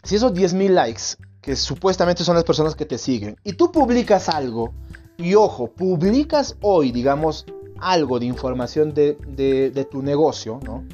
Si 0.03 0.17
esos 0.17 0.33
10.000 0.33 0.71
likes, 0.71 1.03
que 1.43 1.57
supuestamente 1.57 2.25
son 2.25 2.37
las 2.37 2.45
personas 2.45 2.75
que 2.75 2.87
te 2.87 2.97
siguen, 2.97 3.37
y 3.45 3.53
tú 3.53 3.71
publicas 3.71 4.31
algo, 4.31 4.73
y 5.19 5.35
ojo, 5.35 5.69
publicas 5.69 6.57
hoy, 6.63 6.91
digamos, 6.91 7.45
algo 7.81 8.19
de 8.19 8.27
información 8.27 8.95
de, 8.95 9.19
de 9.75 9.85
tu 9.85 10.03
negocio, 10.03 10.59
¿no? 10.65 10.85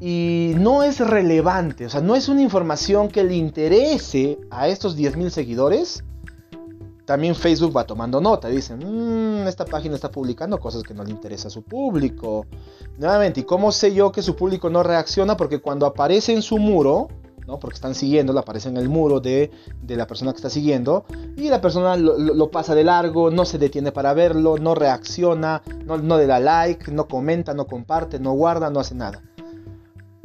Y 0.00 0.54
no 0.56 0.82
es 0.82 0.98
relevante, 1.00 1.86
o 1.86 1.90
sea, 1.90 2.00
no 2.00 2.16
es 2.16 2.28
una 2.28 2.42
información 2.42 3.08
que 3.08 3.22
le 3.22 3.34
interese 3.34 4.38
a 4.50 4.68
estos 4.68 4.96
10.000 4.96 5.28
seguidores, 5.28 6.02
también 7.10 7.34
Facebook 7.34 7.76
va 7.76 7.84
tomando 7.84 8.20
nota. 8.20 8.46
Dicen, 8.46 8.78
mmm, 8.78 9.48
esta 9.48 9.64
página 9.64 9.96
está 9.96 10.12
publicando 10.12 10.60
cosas 10.60 10.84
que 10.84 10.94
no 10.94 11.02
le 11.02 11.10
interesa 11.10 11.48
a 11.48 11.50
su 11.50 11.62
público. 11.64 12.46
Nuevamente, 12.98 13.40
¿y 13.40 13.42
cómo 13.42 13.72
sé 13.72 13.92
yo 13.92 14.12
que 14.12 14.22
su 14.22 14.36
público 14.36 14.70
no 14.70 14.84
reacciona? 14.84 15.36
Porque 15.36 15.58
cuando 15.58 15.86
aparece 15.86 16.32
en 16.32 16.40
su 16.40 16.58
muro, 16.58 17.08
¿no? 17.48 17.58
porque 17.58 17.74
están 17.74 17.96
siguiendo, 17.96 18.38
aparece 18.38 18.68
en 18.68 18.76
el 18.76 18.88
muro 18.88 19.18
de, 19.18 19.50
la 19.88 20.06
persona 20.06 20.30
que 20.30 20.36
está 20.36 20.50
siguiendo, 20.50 21.04
y 21.36 21.48
la 21.48 21.60
persona 21.60 21.96
lo, 21.96 22.50
pasa 22.52 22.76
de 22.76 22.84
largo, 22.84 23.32
no 23.32 23.44
se 23.44 23.58
detiene 23.58 23.90
para 23.90 24.14
verlo, 24.14 24.56
no 24.58 24.76
reacciona, 24.76 25.62
no, 25.84 25.98
no 25.98 26.16
le 26.16 26.26
da 26.26 26.38
like, 26.38 26.92
no 26.92 27.08
comenta, 27.08 27.54
no 27.54 27.66
comparte, 27.66 28.20
no 28.20 28.34
guarda, 28.34 28.70
no 28.70 28.78
hace 28.78 28.94
nada. 28.94 29.20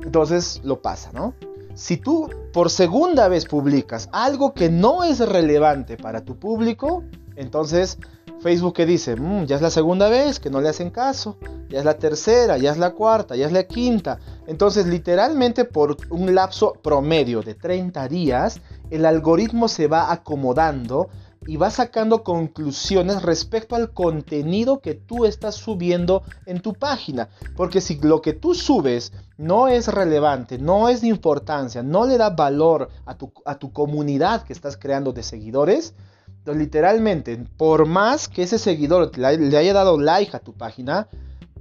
Entonces 0.06 0.62
lo 0.64 0.82
pasa, 0.82 1.12
¿no? 1.12 1.34
Si 1.74 1.98
tú 1.98 2.30
por 2.54 2.70
segunda 2.70 3.28
vez 3.28 3.46
publicas 3.46 4.08
algo 4.14 4.54
que 4.54 4.70
no 4.70 5.04
es 5.04 5.20
relevante 5.20 5.98
para 5.98 6.24
tu 6.24 6.40
público, 6.40 7.04
entonces 7.36 7.98
Facebook 8.40 8.76
que 8.76 8.86
dice, 8.86 9.16
mm, 9.16 9.46
ya 9.46 9.56
es 9.56 9.62
la 9.62 9.70
segunda 9.70 10.08
vez 10.08 10.40
que 10.40 10.50
no 10.50 10.62
le 10.62 10.70
hacen 10.70 10.90
caso, 10.90 11.38
ya 11.68 11.80
es 11.80 11.86
la 11.86 11.98
tercera, 11.98 12.58
ya 12.58 12.72
es 12.72 12.78
la 12.78 12.92
cuarta, 12.92 13.36
ya 13.36 13.48
es 13.48 13.52
la 13.52 13.64
quinta. 13.64 14.20
Entonces 14.48 14.86
literalmente 14.86 15.66
por 15.66 15.98
un 16.10 16.34
lapso 16.34 16.74
promedio 16.82 17.42
de 17.42 17.56
30 17.56 18.08
días, 18.08 18.62
el 18.90 19.06
algoritmo 19.06 19.68
se 19.68 19.88
va 19.88 20.12
acomodando 20.12 21.10
y 21.48 21.58
va 21.58 21.70
sacando 21.70 22.24
conclusiones 22.24 23.22
respecto 23.22 23.75
al 23.75 23.92
contenido 23.92 24.80
que 24.80 24.96
tú 24.96 25.25
estás 25.25 25.56
subiendo 25.56 26.24
en 26.46 26.62
tu 26.62 26.74
página. 26.74 27.30
Porque 27.56 27.82
si 27.82 28.00
lo 28.00 28.22
que 28.22 28.34
tú 28.34 28.56
subes 28.56 29.14
no 29.38 29.68
es 29.68 29.88
relevante, 29.88 30.58
no 30.58 30.90
es 30.90 31.02
de 31.02 31.08
importancia, 31.08 31.84
no 31.84 32.06
le 32.06 32.18
da 32.18 32.32
valor 32.32 32.90
a 33.06 33.16
tu, 33.18 33.32
a 33.46 33.60
tu 33.60 33.72
comunidad 33.72 34.44
que 34.44 34.54
estás 34.54 34.78
creando 34.78 35.14
de 35.14 35.24
seguidores, 35.24 35.94
entonces 36.28 36.62
literalmente, 36.62 37.38
por 37.58 37.88
más 37.88 38.28
que 38.28 38.44
ese 38.44 38.60
seguidor 38.60 39.18
le 39.18 39.58
haya 39.58 39.74
dado 39.74 40.00
like 40.00 40.36
a 40.36 40.40
tu 40.40 40.54
página, 40.54 41.08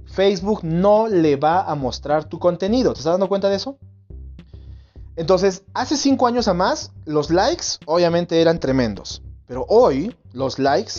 Facebook 0.05 0.59
no 0.63 1.07
le 1.07 1.35
va 1.35 1.63
a 1.63 1.75
mostrar 1.75 2.25
tu 2.25 2.37
contenido. 2.37 2.93
¿Te 2.93 2.99
estás 2.99 3.13
dando 3.13 3.27
cuenta 3.27 3.49
de 3.49 3.55
eso? 3.55 3.77
Entonces, 5.15 5.63
hace 5.73 5.97
5 5.97 6.27
años 6.27 6.47
a 6.47 6.53
más, 6.53 6.91
los 7.05 7.29
likes 7.31 7.65
obviamente 7.85 8.41
eran 8.41 8.59
tremendos. 8.59 9.23
Pero 9.47 9.65
hoy 9.69 10.15
los 10.33 10.59
likes 10.59 10.93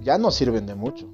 ya 0.00 0.18
no 0.18 0.30
sirven 0.30 0.66
de 0.66 0.74
mucho. 0.74 1.08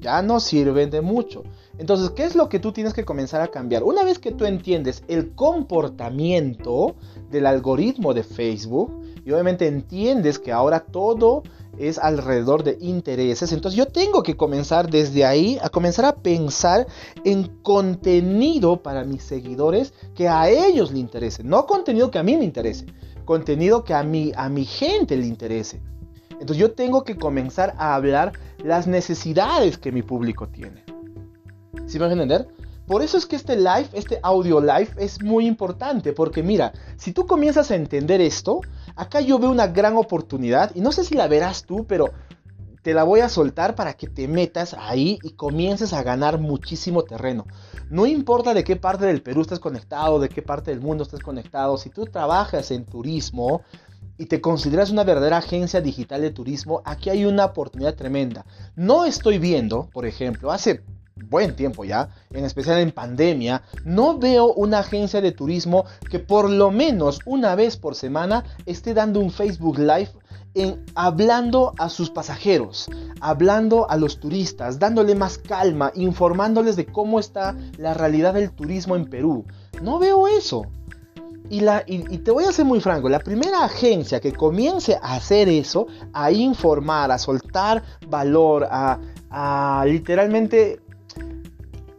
Ya 0.00 0.20
no 0.20 0.38
sirven 0.40 0.90
de 0.90 1.00
mucho. 1.00 1.44
Entonces, 1.78 2.10
¿qué 2.10 2.24
es 2.24 2.34
lo 2.34 2.48
que 2.48 2.58
tú 2.58 2.72
tienes 2.72 2.92
que 2.92 3.04
comenzar 3.04 3.40
a 3.40 3.48
cambiar? 3.48 3.82
Una 3.82 4.04
vez 4.04 4.18
que 4.18 4.32
tú 4.32 4.44
entiendes 4.44 5.02
el 5.08 5.34
comportamiento 5.34 6.94
del 7.30 7.46
algoritmo 7.46 8.12
de 8.12 8.22
Facebook, 8.22 8.92
y 9.24 9.32
obviamente 9.32 9.66
entiendes 9.66 10.38
que 10.38 10.52
ahora 10.52 10.80
todo 10.80 11.42
es 11.78 11.98
alrededor 11.98 12.62
de 12.62 12.76
intereses, 12.80 13.50
entonces 13.52 13.76
yo 13.76 13.86
tengo 13.86 14.22
que 14.22 14.36
comenzar 14.36 14.88
desde 14.88 15.24
ahí 15.24 15.58
a 15.60 15.70
comenzar 15.70 16.04
a 16.04 16.16
pensar 16.16 16.86
en 17.24 17.48
contenido 17.62 18.82
para 18.82 19.04
mis 19.04 19.22
seguidores 19.22 19.92
que 20.14 20.28
a 20.28 20.48
ellos 20.50 20.92
le 20.92 21.00
interese, 21.00 21.42
no 21.42 21.66
contenido 21.66 22.10
que 22.12 22.18
a 22.18 22.22
mí 22.22 22.36
me 22.36 22.44
interese 22.44 22.86
contenido 23.24 23.84
que 23.84 23.94
a 23.94 24.02
mí, 24.02 24.32
a 24.36 24.48
mi 24.48 24.64
gente 24.64 25.16
le 25.16 25.26
interese. 25.26 25.80
Entonces 26.32 26.56
yo 26.56 26.72
tengo 26.72 27.04
que 27.04 27.16
comenzar 27.16 27.74
a 27.78 27.94
hablar 27.94 28.32
las 28.62 28.86
necesidades 28.86 29.78
que 29.78 29.92
mi 29.92 30.02
público 30.02 30.48
tiene. 30.48 30.84
¿Sí 31.86 31.98
me 31.98 32.06
van 32.06 32.18
a 32.18 32.22
entender? 32.22 32.48
Por 32.86 33.02
eso 33.02 33.16
es 33.16 33.24
que 33.24 33.36
este 33.36 33.56
live, 33.56 33.88
este 33.94 34.18
audio 34.22 34.60
live 34.60 34.90
es 34.98 35.22
muy 35.22 35.46
importante, 35.46 36.12
porque 36.12 36.42
mira, 36.42 36.72
si 36.96 37.12
tú 37.12 37.26
comienzas 37.26 37.70
a 37.70 37.76
entender 37.76 38.20
esto, 38.20 38.60
acá 38.94 39.22
yo 39.22 39.38
veo 39.38 39.50
una 39.50 39.68
gran 39.68 39.96
oportunidad, 39.96 40.70
y 40.74 40.80
no 40.80 40.92
sé 40.92 41.02
si 41.04 41.14
la 41.14 41.26
verás 41.26 41.64
tú, 41.64 41.86
pero 41.86 42.10
te 42.84 42.92
la 42.92 43.02
voy 43.02 43.20
a 43.20 43.30
soltar 43.30 43.74
para 43.74 43.94
que 43.94 44.08
te 44.08 44.28
metas 44.28 44.76
ahí 44.78 45.18
y 45.22 45.30
comiences 45.30 45.94
a 45.94 46.02
ganar 46.02 46.38
muchísimo 46.38 47.02
terreno. 47.02 47.46
No 47.88 48.04
importa 48.04 48.52
de 48.52 48.62
qué 48.62 48.76
parte 48.76 49.06
del 49.06 49.22
Perú 49.22 49.40
estés 49.40 49.58
conectado, 49.58 50.20
de 50.20 50.28
qué 50.28 50.42
parte 50.42 50.70
del 50.70 50.82
mundo 50.82 51.02
estés 51.02 51.20
conectado, 51.20 51.78
si 51.78 51.88
tú 51.88 52.04
trabajas 52.04 52.70
en 52.70 52.84
turismo 52.84 53.62
y 54.18 54.26
te 54.26 54.42
consideras 54.42 54.90
una 54.90 55.02
verdadera 55.02 55.38
agencia 55.38 55.80
digital 55.80 56.20
de 56.20 56.30
turismo, 56.30 56.82
aquí 56.84 57.08
hay 57.08 57.24
una 57.24 57.46
oportunidad 57.46 57.94
tremenda. 57.94 58.44
No 58.76 59.06
estoy 59.06 59.38
viendo, 59.38 59.88
por 59.90 60.04
ejemplo, 60.04 60.52
hace 60.52 60.84
buen 61.16 61.56
tiempo 61.56 61.86
ya, 61.86 62.10
en 62.32 62.44
especial 62.44 62.80
en 62.80 62.92
pandemia, 62.92 63.62
no 63.86 64.18
veo 64.18 64.52
una 64.52 64.80
agencia 64.80 65.22
de 65.22 65.32
turismo 65.32 65.86
que 66.10 66.18
por 66.18 66.50
lo 66.50 66.70
menos 66.70 67.20
una 67.24 67.54
vez 67.54 67.78
por 67.78 67.94
semana 67.94 68.44
esté 68.66 68.92
dando 68.92 69.20
un 69.20 69.30
Facebook 69.30 69.78
Live 69.78 70.10
en 70.54 70.84
hablando 70.94 71.74
a 71.78 71.88
sus 71.88 72.10
pasajeros, 72.10 72.88
hablando 73.20 73.90
a 73.90 73.96
los 73.96 74.20
turistas, 74.20 74.78
dándole 74.78 75.14
más 75.14 75.38
calma, 75.38 75.92
informándoles 75.94 76.76
de 76.76 76.86
cómo 76.86 77.18
está 77.18 77.56
la 77.76 77.94
realidad 77.94 78.34
del 78.34 78.52
turismo 78.52 78.96
en 78.96 79.06
Perú. 79.06 79.44
No 79.82 79.98
veo 79.98 80.28
eso. 80.28 80.66
Y, 81.50 81.60
te 81.60 82.30
voy 82.30 82.44
a 82.44 82.52
ser 82.52 82.64
muy 82.64 82.80
franco, 82.80 83.08
la 83.10 83.18
primera 83.18 83.64
agencia 83.64 84.18
que 84.18 84.32
comience 84.32 84.96
a 85.02 85.14
hacer 85.14 85.48
eso, 85.48 85.86
a 86.14 86.32
informar, 86.32 87.12
a 87.12 87.18
soltar 87.18 87.82
valor, 88.08 88.66
a, 88.70 89.84
literalmente 89.86 90.80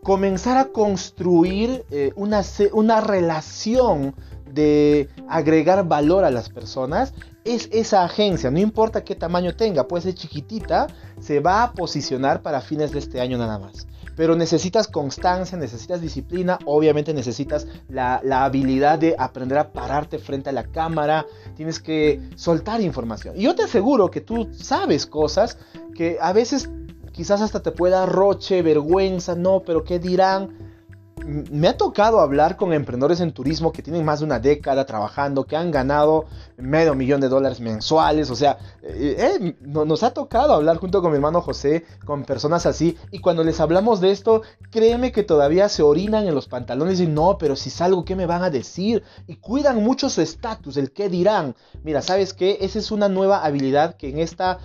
comenzar 0.01 0.57
a 0.57 0.65
construir 0.65 1.85
eh, 1.91 2.11
una, 2.15 2.41
una 2.73 3.01
relación 3.01 4.15
de 4.51 5.09
agregar 5.27 5.87
valor 5.87 6.23
a 6.23 6.31
las 6.31 6.49
personas, 6.49 7.13
es 7.45 7.69
esa 7.71 8.03
agencia, 8.03 8.49
no 8.49 8.59
importa 8.59 9.03
qué 9.03 9.15
tamaño 9.15 9.55
tenga, 9.55 9.87
puede 9.87 10.03
ser 10.03 10.15
chiquitita, 10.15 10.87
se 11.19 11.39
va 11.39 11.63
a 11.63 11.71
posicionar 11.73 12.41
para 12.41 12.59
fines 12.59 12.91
de 12.91 12.99
este 12.99 13.21
año 13.21 13.37
nada 13.37 13.59
más. 13.59 13.87
Pero 14.15 14.35
necesitas 14.35 14.87
constancia, 14.87 15.57
necesitas 15.57 16.01
disciplina, 16.01 16.57
obviamente 16.65 17.13
necesitas 17.13 17.67
la, 17.89 18.19
habilidad 18.43 18.97
de 18.97 19.15
aprender 19.17 19.57
a 19.59 19.71
pararte 19.71 20.17
frente 20.19 20.49
a 20.49 20.53
la 20.53 20.63
cámara, 20.63 21.25
tienes 21.55 21.79
que 21.79 22.19
soltar 22.35 22.81
información. 22.81 23.35
Y 23.37 23.43
yo 23.43 23.55
te 23.55 23.63
aseguro 23.63 24.09
que 24.09 24.21
tú 24.21 24.49
sabes 24.53 25.05
cosas 25.05 25.59
que 25.93 26.17
a 26.19 26.33
veces 26.33 26.69
quizás 27.11 27.41
hasta 27.41 27.61
te 27.61 27.71
pueda 27.71 28.05
roche, 28.05 28.61
vergüenza, 28.61 29.35
no, 29.35 29.61
pero 29.61 29.83
¿qué 29.83 29.99
dirán? 29.99 30.74
Me 31.23 31.67
ha 31.67 31.77
tocado 31.77 32.19
hablar 32.19 32.57
con 32.57 32.73
emprendedores 32.73 33.19
en 33.19 33.31
turismo 33.31 33.71
que 33.71 33.81
tienen 33.81 34.03
más 34.03 34.19
de 34.19 34.25
una 34.25 34.39
década 34.39 34.85
trabajando, 34.85 35.45
que 35.45 35.55
han 35.55 35.71
ganado 35.71 36.25
medio 36.57 36.93
millón 36.93 37.21
de 37.21 37.29
dólares 37.29 37.59
mensuales. 37.59 38.29
O 38.29 38.35
sea, 38.35 38.57
eh, 38.83 39.39
eh, 39.39 39.55
nos 39.61 40.03
ha 40.03 40.11
tocado 40.11 40.53
hablar 40.53 40.77
junto 40.77 41.01
con 41.01 41.11
mi 41.11 41.15
hermano 41.15 41.41
José 41.41 41.85
con 42.05 42.25
personas 42.25 42.65
así. 42.65 42.97
Y 43.11 43.19
cuando 43.19 43.43
les 43.43 43.59
hablamos 43.59 44.01
de 44.01 44.11
esto, 44.11 44.41
créeme 44.71 45.11
que 45.11 45.23
todavía 45.23 45.69
se 45.69 45.83
orinan 45.83 46.27
en 46.27 46.35
los 46.35 46.47
pantalones 46.47 46.99
y 46.99 47.07
no, 47.07 47.37
pero 47.37 47.55
si 47.55 47.69
salgo, 47.69 48.05
¿qué 48.05 48.15
me 48.15 48.25
van 48.25 48.43
a 48.43 48.49
decir? 48.49 49.03
Y 49.27 49.37
cuidan 49.37 49.83
mucho 49.83 50.09
su 50.09 50.21
estatus, 50.21 50.77
el 50.77 50.91
qué 50.91 51.09
dirán. 51.09 51.55
Mira, 51.83 52.01
¿sabes 52.01 52.33
qué? 52.33 52.57
Esa 52.61 52.79
es 52.79 52.91
una 52.91 53.09
nueva 53.09 53.43
habilidad 53.43 53.95
que 53.95 54.09
en 54.09 54.19
esta 54.19 54.59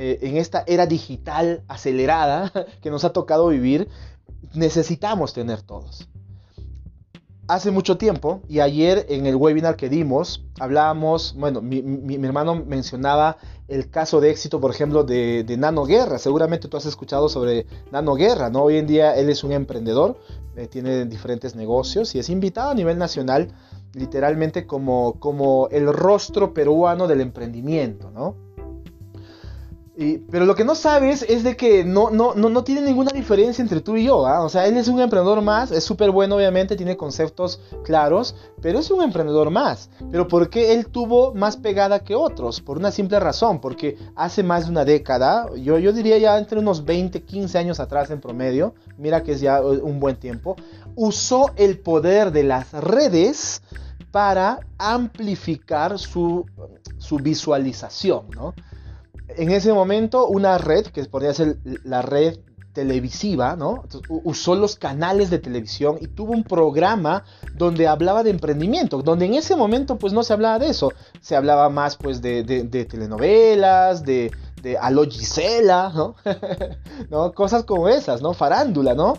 eh, 0.00 0.20
en 0.28 0.36
esta 0.36 0.62
era 0.68 0.86
digital 0.86 1.64
acelerada 1.66 2.52
que 2.80 2.88
nos 2.88 3.04
ha 3.04 3.12
tocado 3.12 3.48
vivir, 3.48 3.88
necesitamos 4.54 5.32
tener 5.32 5.62
todos. 5.62 6.08
Hace 7.48 7.70
mucho 7.70 7.96
tiempo, 7.96 8.42
y 8.46 8.60
ayer 8.60 9.06
en 9.08 9.24
el 9.24 9.34
webinar 9.34 9.76
que 9.76 9.88
dimos, 9.88 10.44
hablábamos, 10.60 11.34
bueno, 11.34 11.62
mi, 11.62 11.80
hermano 12.22 12.54
mencionaba 12.54 13.38
el 13.68 13.88
caso 13.88 14.20
de 14.20 14.30
éxito, 14.30 14.60
por 14.60 14.70
ejemplo, 14.70 15.02
de, 15.02 15.56
Nano 15.58 15.84
Guerra. 15.86 16.18
Seguramente 16.18 16.68
tú 16.68 16.76
has 16.76 16.84
escuchado 16.84 17.30
sobre 17.30 17.64
Nano 17.90 18.16
Guerra, 18.16 18.50
¿no? 18.50 18.64
Hoy 18.64 18.76
en 18.76 18.86
día 18.86 19.16
él 19.16 19.30
es 19.30 19.44
un 19.44 19.52
emprendedor, 19.52 20.20
eh, 20.56 20.66
tiene 20.66 21.06
diferentes 21.06 21.56
negocios 21.56 22.14
y 22.14 22.18
es 22.18 22.28
invitado 22.28 22.68
a 22.68 22.74
nivel 22.74 22.98
nacional, 22.98 23.48
literalmente 23.94 24.66
como, 24.66 25.18
como 25.18 25.68
el 25.70 25.90
rostro 25.90 26.52
peruano 26.52 27.08
del 27.08 27.22
emprendimiento, 27.22 28.10
¿no? 28.10 28.47
Pero 30.30 30.46
lo 30.46 30.54
que 30.54 30.64
no 30.64 30.76
sabes 30.76 31.26
es 31.28 31.42
de 31.42 31.56
que 31.56 31.82
no, 31.82 32.10
no, 32.10 32.32
no, 32.34 32.48
no 32.48 32.62
tiene 32.62 32.82
ninguna 32.82 33.10
diferencia 33.10 33.62
entre 33.62 33.80
tú 33.80 33.96
y 33.96 34.04
yo. 34.04 34.26
¿ah? 34.28 34.44
O 34.44 34.48
sea, 34.48 34.66
él 34.66 34.76
es 34.76 34.86
un 34.86 35.00
emprendedor 35.00 35.42
más, 35.42 35.72
es 35.72 35.82
súper 35.82 36.12
bueno 36.12 36.36
obviamente, 36.36 36.76
tiene 36.76 36.96
conceptos 36.96 37.60
claros, 37.82 38.36
pero 38.62 38.78
es 38.78 38.92
un 38.92 39.02
emprendedor 39.02 39.50
más. 39.50 39.90
Pero 40.12 40.28
¿por 40.28 40.50
qué 40.50 40.72
él 40.72 40.86
tuvo 40.86 41.34
más 41.34 41.56
pegada 41.56 42.04
que 42.04 42.14
otros? 42.14 42.60
Por 42.60 42.78
una 42.78 42.92
simple 42.92 43.18
razón, 43.18 43.60
porque 43.60 43.98
hace 44.14 44.44
más 44.44 44.66
de 44.66 44.70
una 44.70 44.84
década, 44.84 45.50
yo, 45.56 45.80
yo 45.80 45.92
diría 45.92 46.16
ya 46.18 46.38
entre 46.38 46.60
unos 46.60 46.84
20, 46.84 47.24
15 47.24 47.58
años 47.58 47.80
atrás 47.80 48.10
en 48.10 48.20
promedio, 48.20 48.74
mira 48.98 49.24
que 49.24 49.32
es 49.32 49.40
ya 49.40 49.60
un 49.60 49.98
buen 49.98 50.14
tiempo, 50.14 50.54
usó 50.94 51.50
el 51.56 51.80
poder 51.80 52.30
de 52.30 52.44
las 52.44 52.72
redes 52.72 53.62
para 54.12 54.60
amplificar 54.78 55.98
su, 55.98 56.46
su 56.98 57.16
visualización, 57.16 58.30
¿no? 58.30 58.54
En 59.36 59.50
ese 59.50 59.72
momento 59.72 60.26
una 60.26 60.58
red, 60.58 60.86
que 60.86 61.04
podría 61.04 61.34
ser 61.34 61.58
la 61.84 62.02
red 62.02 62.38
televisiva, 62.72 63.56
¿no? 63.56 63.82
usó 64.08 64.54
los 64.54 64.76
canales 64.76 65.30
de 65.30 65.40
televisión 65.40 65.98
y 66.00 66.06
tuvo 66.06 66.32
un 66.32 66.44
programa 66.44 67.24
donde 67.56 67.88
hablaba 67.88 68.22
de 68.22 68.30
emprendimiento, 68.30 69.02
donde 69.02 69.26
en 69.26 69.34
ese 69.34 69.56
momento 69.56 69.98
pues 69.98 70.12
no 70.12 70.22
se 70.22 70.32
hablaba 70.32 70.60
de 70.60 70.68
eso, 70.68 70.92
se 71.20 71.34
hablaba 71.34 71.70
más 71.70 71.96
pues 71.96 72.22
de, 72.22 72.44
telenovelas, 72.88 74.04
de, 74.04 74.30
de 74.62 74.78
¿no? 75.66 76.14
¿no? 77.10 77.32
Cosas 77.32 77.64
como 77.64 77.88
esas, 77.88 78.22
¿no? 78.22 78.32
Farándula, 78.32 78.94
¿no? 78.94 79.14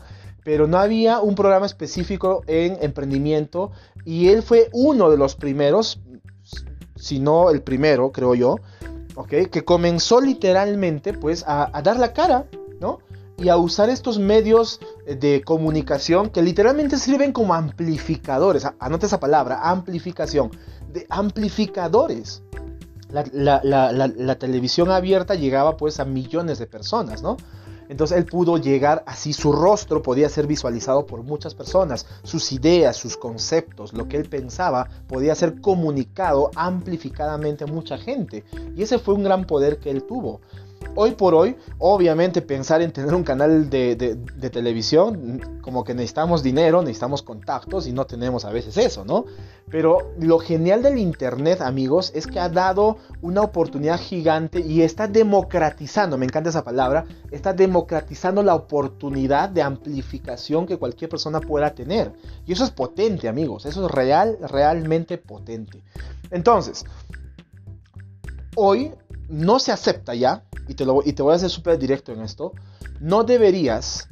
Pero 0.46 0.68
no 0.68 0.78
había 0.78 1.20
un 1.20 1.36
programa 1.36 1.66
específico 1.66 2.44
en 2.48 2.78
emprendimiento 2.82 3.72
y 4.06 4.30
él 4.30 4.42
fue 4.42 4.70
uno 4.72 5.10
de 5.10 5.18
los 5.18 5.36
primeros, 5.36 6.00
si 6.96 7.20
no 7.20 7.50
el 7.50 7.62
primero, 7.62 8.13
creo 8.13 8.36
yo, 8.36 8.56
¿ok? 9.20 9.50
Que 9.52 9.66
comenzó 9.66 10.22
literalmente 10.22 11.12
pues 11.12 11.44
a, 11.46 11.82
dar 11.84 12.00
la 12.00 12.14
cara, 12.14 12.46
¿no? 12.80 13.00
y 13.38 13.50
a 13.50 13.58
usar 13.58 13.90
estos 13.90 14.18
medios 14.18 14.80
de 15.06 15.42
comunicación 15.46 16.30
que 16.30 16.42
literalmente 16.42 16.98
sirven 16.98 17.34
como 17.34 17.54
amplificadores. 17.54 18.66
Anote 18.80 19.06
esa 19.06 19.20
palabra, 19.20 19.60
amplificación. 19.70 20.52
De 20.92 21.06
amplificadores. 21.10 22.44
La, 23.10 23.62
la, 23.64 24.36
televisión 24.36 24.92
abierta 24.92 25.36
llegaba 25.36 25.78
pues 25.78 26.00
a 26.00 26.06
millones 26.06 26.60
de 26.60 26.68
personas, 26.68 27.22
¿no? 27.22 27.38
Entonces 27.89 28.17
él 28.17 28.25
pudo 28.25 28.58
llegar 28.58 29.03
así, 29.08 29.34
su 29.34 29.51
rostro 29.51 30.01
podía 30.01 30.29
ser 30.29 30.48
visualizado 30.48 31.05
por 31.05 31.24
muchas 31.24 31.55
personas, 31.55 32.05
sus 32.24 32.51
ideas, 32.51 32.96
sus 32.96 33.17
conceptos, 33.17 33.93
lo 33.93 34.08
que 34.08 34.17
él 34.17 34.29
pensaba 34.29 34.88
podía 35.08 35.34
ser 35.36 35.60
comunicado 35.60 36.51
amplificadamente 36.55 37.63
a 37.63 37.67
mucha 37.67 37.98
gente. 37.98 38.46
Y 38.75 38.84
ese 38.84 39.00
fue 39.00 39.15
un 39.15 39.24
gran 39.24 39.46
poder 39.46 39.79
que 39.79 39.89
él 39.89 40.03
tuvo 40.03 40.39
hoy 40.95 41.12
por 41.12 41.33
hoy, 41.33 41.55
obviamente 41.77 42.41
pensar 42.41 42.81
en 42.81 42.91
tener 42.91 43.13
un 43.13 43.24
canal 43.24 43.69
de, 43.69 44.17
televisión, 44.51 45.59
como 45.62 45.83
que 45.83 45.93
necesitamos 45.93 46.43
dinero, 46.43 46.81
necesitamos 46.81 47.21
contactos 47.21 47.88
y 47.88 47.93
no 47.93 48.05
tenemos 48.05 48.45
a 48.45 48.51
veces 48.51 48.77
eso, 48.77 49.05
¿no? 49.05 49.25
Pero 49.69 50.12
lo 50.19 50.39
genial 50.39 50.81
del 50.81 50.98
Internet, 50.98 51.62
amigos, 51.62 52.12
es 52.15 52.25
que 52.25 52.39
ha 52.39 52.50
dado 52.50 52.98
una 53.21 53.41
oportunidad 53.41 54.00
gigante 54.00 54.59
y 54.59 54.81
está 54.81 55.07
democratizando, 55.07 56.17
me 56.17 56.25
encanta 56.25 56.50
esa 56.50 56.63
palabra, 56.63 57.05
está 57.31 57.53
democratizando 57.53 58.41
la 58.41 58.55
oportunidad 58.55 59.50
de 59.50 59.62
amplificación 59.62 60.65
que 60.65 60.77
cualquier 60.77 61.09
persona 61.09 61.39
pueda 61.39 61.74
tener. 61.74 62.12
Y 62.45 62.53
eso 62.53 62.63
es 62.63 62.71
potente, 62.71 63.27
amigos, 63.27 63.65
eso 63.65 63.86
es 63.86 63.91
real, 63.91 64.38
realmente 64.41 65.17
potente. 65.17 65.83
Entonces, 66.31 66.83
hoy 68.55 68.91
no 69.29 69.59
se 69.59 69.71
acepta 69.71 70.15
ya 70.15 70.43
y 70.70 70.76
te, 70.76 70.86
lo, 70.86 71.02
y 71.04 71.14
te 71.14 71.24
voy 71.24 71.34
a 71.34 71.36
hacer 71.36 71.50
súper 71.50 71.80
directo 71.80 72.14
en 72.14 72.22
esto, 72.22 72.54
no 73.00 73.24
deberías, 73.24 74.08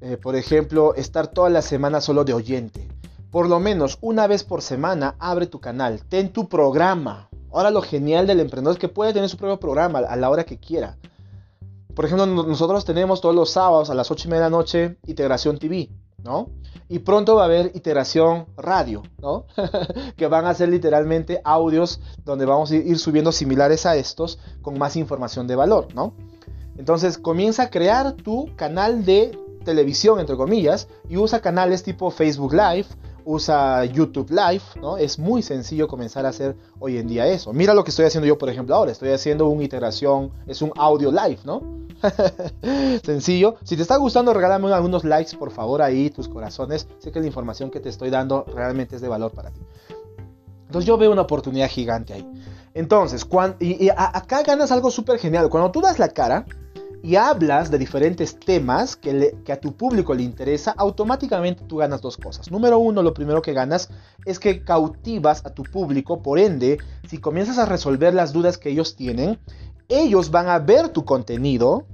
eh, 0.00 0.16
por 0.16 0.36
ejemplo, 0.36 0.94
estar 0.94 1.26
toda 1.26 1.50
la 1.50 1.62
semana 1.62 2.00
solo 2.00 2.24
de 2.24 2.32
oyente. 2.32 2.88
Por 3.30 3.48
lo 3.48 3.58
menos 3.58 3.98
una 4.00 4.26
vez 4.28 4.44
por 4.44 4.62
semana 4.62 5.16
abre 5.18 5.46
tu 5.48 5.60
canal, 5.60 6.02
ten 6.08 6.32
tu 6.32 6.48
programa. 6.48 7.28
Ahora 7.52 7.70
lo 7.70 7.82
genial 7.82 8.26
del 8.26 8.40
emprendedor 8.40 8.76
es 8.76 8.80
que 8.80 8.88
puede 8.88 9.12
tener 9.12 9.28
su 9.28 9.36
propio 9.36 9.58
programa 9.58 9.98
a 9.98 10.16
la 10.16 10.30
hora 10.30 10.44
que 10.44 10.58
quiera. 10.58 10.96
Por 11.94 12.04
ejemplo, 12.04 12.26
nosotros 12.26 12.84
tenemos 12.84 13.20
todos 13.20 13.34
los 13.34 13.50
sábados 13.50 13.90
a 13.90 13.94
las 13.94 14.10
8 14.10 14.28
y 14.28 14.30
media 14.30 14.44
de 14.44 14.50
la 14.50 14.56
noche 14.56 14.98
Integración 15.06 15.58
TV, 15.58 15.90
¿no? 16.22 16.50
Y 16.88 17.00
pronto 17.00 17.34
va 17.34 17.42
a 17.42 17.46
haber 17.46 17.72
iteración 17.74 18.46
radio, 18.56 19.02
¿no? 19.18 19.46
que 20.16 20.26
van 20.28 20.46
a 20.46 20.54
ser 20.54 20.68
literalmente 20.68 21.40
audios 21.44 22.00
donde 22.24 22.44
vamos 22.44 22.70
a 22.70 22.76
ir 22.76 22.98
subiendo 22.98 23.32
similares 23.32 23.86
a 23.86 23.96
estos 23.96 24.38
con 24.62 24.78
más 24.78 24.96
información 24.96 25.46
de 25.46 25.56
valor, 25.56 25.88
¿no? 25.94 26.14
Entonces 26.78 27.18
comienza 27.18 27.64
a 27.64 27.70
crear 27.70 28.12
tu 28.12 28.54
canal 28.54 29.04
de 29.04 29.36
televisión, 29.64 30.20
entre 30.20 30.36
comillas, 30.36 30.88
y 31.08 31.16
usa 31.16 31.40
canales 31.40 31.82
tipo 31.82 32.10
Facebook 32.10 32.52
Live, 32.52 32.86
usa 33.26 33.84
YouTube 33.84 34.30
Live, 34.30 34.62
¿no? 34.80 34.96
Es 34.96 35.18
muy 35.18 35.42
sencillo 35.42 35.88
comenzar 35.88 36.24
a 36.24 36.30
hacer 36.30 36.56
hoy 36.78 36.96
en 36.96 37.08
día 37.08 37.26
eso. 37.26 37.52
Mira 37.52 37.74
lo 37.74 37.84
que 37.84 37.90
estoy 37.90 38.06
haciendo 38.06 38.26
yo, 38.26 38.38
por 38.38 38.48
ejemplo, 38.48 38.74
ahora. 38.74 38.92
Estoy 38.92 39.10
haciendo 39.10 39.48
una 39.48 39.64
iteración, 39.64 40.30
es 40.46 40.62
un 40.62 40.72
audio 40.76 41.10
live, 41.10 41.40
¿no? 41.44 41.60
sencillo. 43.04 43.56
Si 43.64 43.76
te 43.76 43.82
está 43.82 43.96
gustando, 43.96 44.32
regálame 44.32 44.72
algunos 44.72 45.04
likes, 45.04 45.36
por 45.36 45.50
favor, 45.50 45.82
ahí, 45.82 46.08
tus 46.08 46.28
corazones. 46.28 46.86
Sé 46.98 47.10
que 47.10 47.20
la 47.20 47.26
información 47.26 47.70
que 47.70 47.80
te 47.80 47.88
estoy 47.88 48.10
dando 48.10 48.44
realmente 48.54 48.96
es 48.96 49.02
de 49.02 49.08
valor 49.08 49.32
para 49.32 49.50
ti. 49.50 49.60
Entonces 50.66 50.86
yo 50.86 50.96
veo 50.96 51.10
una 51.10 51.22
oportunidad 51.22 51.68
gigante 51.68 52.14
ahí. 52.14 52.26
Entonces, 52.74 53.24
cuando, 53.24 53.56
y, 53.60 53.88
acá 53.88 54.42
ganas 54.42 54.70
algo 54.70 54.90
súper 54.90 55.18
genial. 55.18 55.48
Cuando 55.48 55.72
tú 55.72 55.80
das 55.80 55.98
la 55.98 56.08
cara, 56.08 56.44
y 57.06 57.14
hablas 57.14 57.70
de 57.70 57.78
diferentes 57.78 58.36
temas 58.36 58.96
que, 58.96 59.32
a 59.48 59.60
tu 59.60 59.76
público 59.76 60.12
le 60.12 60.24
interesa, 60.24 60.74
automáticamente 60.76 61.62
tú 61.64 61.76
ganas 61.76 62.00
dos 62.00 62.16
cosas. 62.16 62.50
Número 62.50 62.80
uno, 62.80 63.00
lo 63.00 63.14
primero 63.14 63.42
que 63.42 63.52
ganas 63.52 63.90
es 64.24 64.40
que 64.40 64.64
cautivas 64.64 65.46
a 65.46 65.50
tu 65.50 65.62
público, 65.62 66.20
por 66.20 66.40
ende, 66.40 66.78
si 67.08 67.18
comienzas 67.18 67.58
a 67.58 67.64
resolver 67.64 68.12
las 68.12 68.32
dudas 68.32 68.58
que 68.58 68.70
ellos 68.70 68.96
tienen, 68.96 69.38
ellos 69.88 70.32
van 70.32 70.48
a 70.48 70.58
ver 70.58 70.88
tu 70.88 71.04
contenido. 71.04 71.86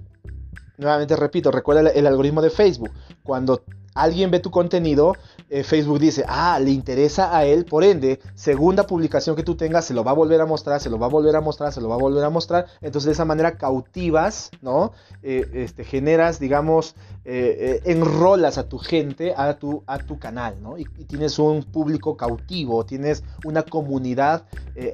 Nuevamente 0.79 1.15
repito, 1.15 1.51
recuerda 1.51 1.91
el 1.91 2.07
algoritmo 2.07 2.41
de 2.41 2.49
Facebook. 2.49 2.91
Cuando 3.23 3.65
alguien 3.95 4.31
ve 4.31 4.41
tu 4.41 4.51
contenido, 4.51 5.15
eh, 5.55 5.65
Facebook 5.65 5.99
dice, 5.99 6.25
ah, 6.27 6.59
le 6.59 6.71
interesa 6.71 7.37
a 7.37 7.45
él, 7.45 7.67
por 7.67 7.85
ende, 7.85 8.21
segunda 8.35 8.87
publicación 8.87 9.37
que 9.37 9.43
tú 9.43 9.55
tengas, 9.55 9.85
se 9.85 9.93
lo 9.93 10.03
va 10.03 10.13
a 10.13 10.15
volver 10.15 10.41
a 10.41 10.47
mostrar, 10.47 10.81
se 10.81 10.89
lo 10.89 10.99
va 10.99 11.05
a 11.05 11.11
volver 11.11 11.37
a 11.37 11.43
mostrar, 11.43 11.75
se 11.75 11.83
lo 11.83 11.91
va 11.91 11.97
a 11.97 11.99
volver 11.99 12.25
a 12.25 12.31
mostrar. 12.31 12.69
Entonces 12.81 13.05
de 13.05 13.13
esa 13.13 13.27
manera 13.27 13.59
cautivas, 13.59 14.51
¿no? 14.63 14.93
Eh, 15.23 15.47
este, 15.53 15.85
generas, 15.85 16.41
digamos, 16.41 16.97
eh, 17.27 17.83
enrolas 17.85 18.57
a 18.57 18.67
tu 18.67 18.79
gente 18.79 19.35
a 19.37 19.53
tu, 19.59 19.83
a 19.87 19.99
tu 19.99 20.19
canal, 20.19 20.57
¿no? 20.63 20.79
Y, 20.79 20.87
tienes 21.07 21.39
un 21.39 21.65
público 21.65 22.17
cautivo, 22.17 22.87
tienes 22.87 23.23
una 23.45 23.63
comunidad 23.63 24.47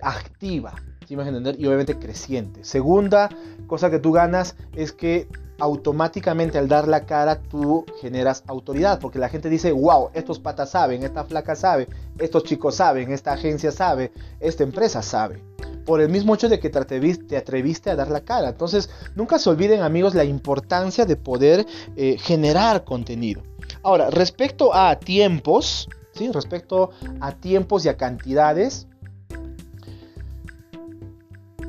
activa. 0.03 0.75
¿Sí 1.07 1.15
me 1.15 1.23
entender? 1.23 1.55
Y 1.59 1.67
obviamente 1.67 1.97
creciente. 2.01 2.65
Segunda 2.65 3.31
cosa 3.69 3.91
que 3.91 4.01
tú 4.01 4.11
ganas 4.11 4.57
es 4.75 4.91
que 4.91 5.29
automáticamente 5.59 6.59
al 6.59 6.69
dar 6.69 6.87
la 6.87 7.05
cara 7.05 7.41
tú 7.41 7.85
generas 8.01 8.45
autoridad, 8.47 9.01
porque 9.01 9.19
la 9.19 9.29
gente 9.29 9.51
dice, 9.51 9.73
wow, 9.73 10.11
estos 10.15 10.39
patas 10.39 10.71
saben, 10.71 11.03
esta 11.03 11.25
flaca 11.25 11.57
sabe, 11.57 11.89
estos 12.19 12.45
chicos 12.45 12.77
saben, 12.77 13.13
esta 13.13 13.33
agencia 13.33 13.73
sabe, 13.73 14.13
esta 14.41 14.63
empresa 14.63 15.03
sabe. 15.03 15.43
Por 15.85 16.01
el 16.01 16.11
mismo 16.11 16.35
hecho 16.35 16.49
de 16.49 16.61
que 16.61 16.71
te 16.71 16.79
atreviste, 16.79 17.91
a 17.91 17.97
dar 17.97 18.11
la 18.11 18.21
cara. 18.21 18.51
Entonces, 18.51 18.91
nunca 19.17 19.39
se 19.39 19.49
olviden 19.49 19.81
amigos 19.81 20.15
la 20.15 20.25
importancia 20.25 21.07
de 21.07 21.17
poder 21.17 21.67
eh, 21.97 22.19
generar 22.19 22.85
contenido. 22.85 23.43
Ahora, 23.83 24.11
respecto 24.11 24.75
a 24.75 24.99
tiempos, 24.99 25.89
respecto 26.33 26.91
a 27.21 27.33
tiempos 27.33 27.85
y 27.85 27.89
a 27.89 27.97
cantidades, 27.97 28.87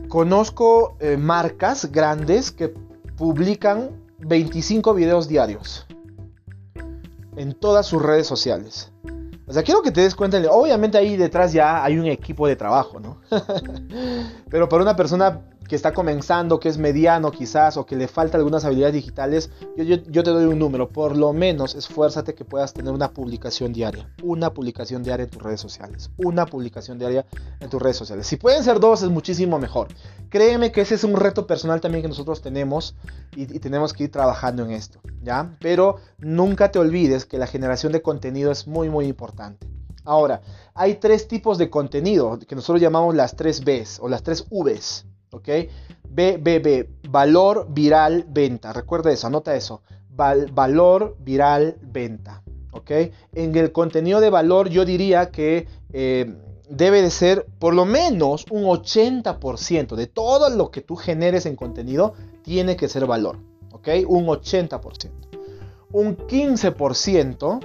conozco 0.09 0.97
eh, 0.99 1.17
marcas 1.17 1.91
grandes 1.91 2.51
que 2.51 2.73
publican 3.19 4.01
25 4.19 4.93
videos 4.93 5.27
diarios 5.27 5.85
en 7.35 7.53
todas 7.53 7.85
sus 7.85 8.01
redes 8.01 8.25
sociales. 8.25 8.93
O 9.45 9.51
sea, 9.51 9.61
quiero 9.61 9.81
que 9.81 9.91
te 9.91 9.99
des 9.99 10.15
cuenta, 10.15 10.41
obviamente 10.49 10.97
ahí 10.97 11.17
detrás 11.17 11.51
ya 11.51 11.83
hay 11.83 11.99
un 11.99 12.05
equipo 12.05 12.47
de 12.47 12.55
trabajo, 12.55 12.97
¿no? 13.01 13.17
Pero 14.49 14.69
para 14.69 14.83
una 14.83 14.95
persona 14.95 15.41
que 15.69 15.75
está 15.75 15.93
comenzando, 15.93 16.59
que 16.59 16.67
es 16.67 16.79
mediano 16.79 17.31
quizás, 17.31 17.77
o 17.77 17.85
que 17.85 17.95
le 17.95 18.07
falta 18.07 18.37
algunas 18.37 18.65
habilidades 18.65 18.95
digitales, 18.95 19.51
yo, 19.77 20.23
te 20.23 20.31
doy 20.31 20.45
un 20.45 20.57
número. 20.57 20.89
Por 20.89 21.15
lo 21.15 21.31
menos 21.31 21.75
esfuérzate 21.75 22.33
que 22.33 22.43
puedas 22.43 22.73
tener 22.73 22.91
una 22.91 23.11
publicación 23.11 23.71
diaria. 23.71 24.11
Una 24.23 24.51
publicación 24.51 25.03
diaria 25.03 25.25
en 25.25 25.29
tus 25.29 25.43
redes 25.43 25.61
sociales. 25.61 26.09
Una 26.17 26.47
publicación 26.47 26.97
diaria 26.97 27.25
en 27.59 27.69
tus 27.69 27.79
redes 27.79 27.97
sociales. 27.97 28.25
Si 28.25 28.37
pueden 28.37 28.63
ser 28.63 28.79
dos, 28.79 29.03
es 29.03 29.09
muchísimo 29.09 29.59
mejor. 29.59 29.89
Créeme 30.29 30.71
que 30.71 30.81
ese 30.81 30.95
es 30.95 31.03
un 31.03 31.15
reto 31.15 31.45
personal 31.45 31.79
también 31.79 32.01
que 32.01 32.09
nosotros 32.09 32.41
tenemos 32.41 32.95
y, 33.35 33.43
y 33.43 33.59
tenemos 33.59 33.93
que 33.93 34.05
ir 34.05 34.11
trabajando 34.11 34.65
en 34.65 34.71
esto. 34.71 34.99
¿Ya? 35.21 35.55
Pero 35.61 35.97
nunca 36.17 36.71
te 36.71 36.79
olvides 36.79 37.25
que 37.25 37.37
la 37.37 37.45
generación 37.45 37.91
de 37.91 38.01
contenido 38.01 38.51
es 38.51 38.67
muy, 38.67 38.89
muy 38.89 39.05
importante. 39.05 39.67
Ahora, 40.03 40.41
hay 40.73 40.95
tres 40.95 41.27
tipos 41.27 41.59
de 41.59 41.69
contenido 41.69 42.39
que 42.39 42.55
nosotros 42.55 42.81
llamamos 42.81 43.13
las 43.13 43.35
tres 43.35 43.63
Bs 43.63 43.99
o 44.01 44.09
las 44.09 44.23
tres 44.23 44.43
Vs. 44.49 45.05
¿ok? 45.31 45.49
BBB, 46.09 47.09
valor 47.09 47.67
viral 47.69 48.25
venta. 48.29 48.73
Recuerda 48.73 49.11
eso, 49.11 49.27
anota 49.27 49.55
eso. 49.55 49.81
valor 50.15 51.15
viral 51.19 51.77
venta, 51.81 52.43
¿ok? 52.71 52.91
En 53.33 53.55
el 53.55 53.71
contenido 53.71 54.19
de 54.19 54.29
valor 54.29 54.69
yo 54.69 54.85
diría 54.85 55.31
que 55.31 55.67
eh, 55.93 56.35
debe 56.69 57.01
de 57.01 57.09
ser 57.09 57.45
por 57.57 57.73
lo 57.73 57.85
menos 57.85 58.45
un 58.51 58.63
80% 58.63 59.95
de 59.95 60.07
todo 60.07 60.49
lo 60.49 60.71
que 60.71 60.81
tú 60.81 60.95
generes 60.95 61.45
en 61.45 61.55
contenido 61.55 62.13
tiene 62.43 62.75
que 62.75 62.87
ser 62.87 63.05
valor, 63.05 63.37
¿ok? 63.71 63.87
Un 64.07 64.27
80%. 64.27 65.11
Un 65.91 66.17
15% 66.17 67.59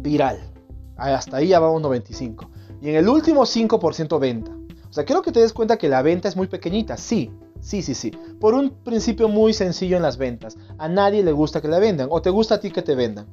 viral. 0.00 0.52
Hasta 0.96 1.38
ahí 1.38 1.48
ya 1.48 1.58
vamos 1.58 1.82
95. 1.82 2.48
Y 2.80 2.90
en 2.90 2.96
el 2.96 3.08
último 3.08 3.42
5% 3.42 4.18
venta. 4.20 4.52
O 4.88 4.92
sea, 4.92 5.04
quiero 5.04 5.22
que 5.22 5.32
te 5.32 5.40
des 5.40 5.52
cuenta 5.52 5.76
que 5.76 5.88
la 5.88 6.02
venta 6.02 6.28
es 6.28 6.36
muy 6.36 6.46
pequeñita, 6.46 6.96
sí, 6.96 7.30
sí, 7.60 7.82
sí, 7.82 7.94
sí. 7.94 8.12
Por 8.40 8.54
un 8.54 8.70
principio 8.70 9.28
muy 9.28 9.52
sencillo 9.52 9.96
en 9.96 10.02
las 10.02 10.16
ventas. 10.16 10.56
A 10.78 10.88
nadie 10.88 11.22
le 11.22 11.32
gusta 11.32 11.60
que 11.60 11.68
la 11.68 11.78
vendan, 11.78 12.08
o 12.10 12.22
te 12.22 12.30
gusta 12.30 12.56
a 12.56 12.60
ti 12.60 12.70
que 12.70 12.82
te 12.82 12.94
vendan. 12.94 13.26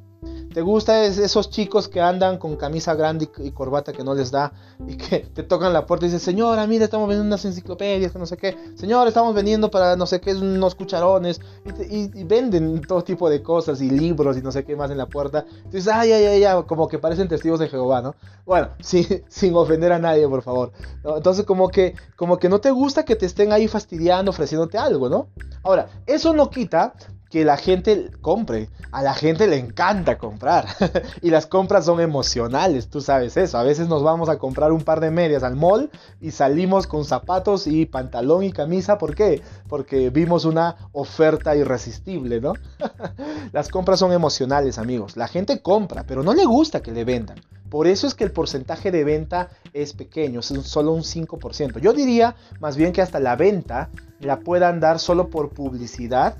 Te 0.54 0.62
gusta 0.62 1.04
es 1.04 1.18
esos 1.18 1.50
chicos 1.50 1.88
que 1.88 2.00
andan 2.00 2.38
con 2.38 2.56
camisa 2.56 2.94
grande 2.96 3.30
y, 3.40 3.52
corbata 3.52 3.92
que 3.92 4.04
no 4.04 4.14
les 4.14 4.32
da 4.32 4.54
y 4.88 4.96
que 4.96 5.20
te 5.34 5.44
tocan 5.44 5.74
la 5.74 5.86
puerta 5.86 6.06
y 6.06 6.10
dicen, 6.10 6.20
señora, 6.20 6.66
mira, 6.68 6.86
estamos 6.86 7.08
vendiendo 7.08 7.28
unas 7.28 7.44
enciclopedias, 7.46 8.12
que 8.12 8.20
no 8.20 8.26
sé 8.26 8.38
qué. 8.38 8.56
Señor, 8.76 9.08
estamos 9.08 9.34
vendiendo 9.34 9.70
para 9.72 9.96
no 9.96 10.06
sé 10.06 10.22
qué, 10.22 10.34
unos 10.34 10.76
cucharones. 10.76 11.42
Y, 11.90 12.24
venden 12.24 12.82
todo 12.82 13.04
tipo 13.04 13.30
de 13.30 13.42
cosas 13.42 13.82
y 13.82 13.90
libros 13.90 14.38
y 14.38 14.42
no 14.42 14.52
sé 14.52 14.64
qué 14.64 14.76
más 14.76 14.92
en 14.92 14.98
la 14.98 15.08
puerta. 15.08 15.46
Entonces, 15.58 15.88
ay, 15.88 16.12
ay, 16.12 16.26
ay, 16.26 16.44
ay, 16.44 16.64
como 16.68 16.88
que 16.88 17.00
parecen 17.00 17.28
testigos 17.28 17.60
de 17.60 17.68
Jehová, 17.68 18.02
¿no? 18.02 18.16
Bueno, 18.46 18.70
sin 18.80 19.56
ofender 19.56 19.92
a 19.92 20.00
nadie, 20.00 20.28
por 20.28 20.42
favor. 20.42 20.72
Entonces, 21.04 21.46
como 21.46 21.70
que, 21.70 21.96
como 22.16 22.38
que 22.38 22.50
no 22.50 22.60
te 22.60 22.72
gusta 22.72 23.04
que 23.04 23.16
te 23.16 23.26
estén 23.26 23.52
ahí 23.52 23.68
fastidiando, 23.68 24.32
ofreciéndote 24.32 24.78
algo, 24.78 25.10
¿no? 25.10 25.28
Ahora, 25.64 25.90
eso 26.06 26.34
no 26.34 26.50
quita 26.50 26.94
que 27.34 27.44
la 27.44 27.58
gente 27.58 28.12
compre. 28.22 28.70
A 28.92 29.02
la 29.02 29.16
gente 29.16 29.48
le 29.48 29.58
encanta 29.58 30.20
comprar. 30.20 30.68
y 31.24 31.32
las 31.32 31.48
compras 31.48 31.86
son 31.86 32.00
emocionales, 32.00 32.90
tú 32.90 33.02
sabes 33.02 33.36
eso. 33.38 33.58
A 33.58 33.64
veces 33.64 33.88
nos 33.88 34.04
vamos 34.04 34.30
a 34.30 34.38
comprar 34.38 34.72
un 34.72 34.84
par 34.84 35.00
de 35.00 35.10
medias 35.10 35.42
al 35.42 35.56
mall 35.56 35.90
y 36.22 36.30
salimos 36.30 36.86
con 36.86 37.06
zapatos 37.06 37.66
y 37.66 37.88
pantalón 37.88 38.44
y 38.44 38.52
camisa. 38.52 39.00
¿Por 39.00 39.16
qué? 39.16 39.42
Porque 39.68 40.12
vimos 40.12 40.46
una 40.46 40.76
oferta 40.92 41.56
irresistible, 41.56 42.40
¿no? 42.40 42.54
las 43.52 43.68
compras 43.70 43.98
son 43.98 44.12
emocionales, 44.12 44.78
amigos. 44.78 45.18
La 45.18 45.28
gente 45.28 45.60
compra, 45.60 46.04
pero 46.06 46.22
no 46.22 46.36
le 46.36 46.46
gusta 46.46 46.84
que 46.84 46.92
le 46.92 47.04
vendan. 47.04 47.42
Por 47.72 47.88
eso 47.88 48.06
es 48.06 48.14
que 48.14 48.26
el 48.26 48.32
porcentaje 48.32 48.92
de 48.92 49.04
venta 49.04 49.50
es 49.74 49.94
pequeño, 49.94 50.42
es 50.42 50.46
solo 50.46 50.92
un 50.92 51.02
5%. 51.02 51.80
Yo 51.80 51.94
diría 51.94 52.36
más 52.60 52.78
bien 52.78 52.94
que 52.94 53.02
hasta 53.02 53.20
la 53.20 53.36
venta 53.36 53.90
la 54.20 54.42
puedan 54.42 54.80
dar 54.80 55.00
solo 55.00 55.32
por 55.32 55.50
publicidad 55.50 56.38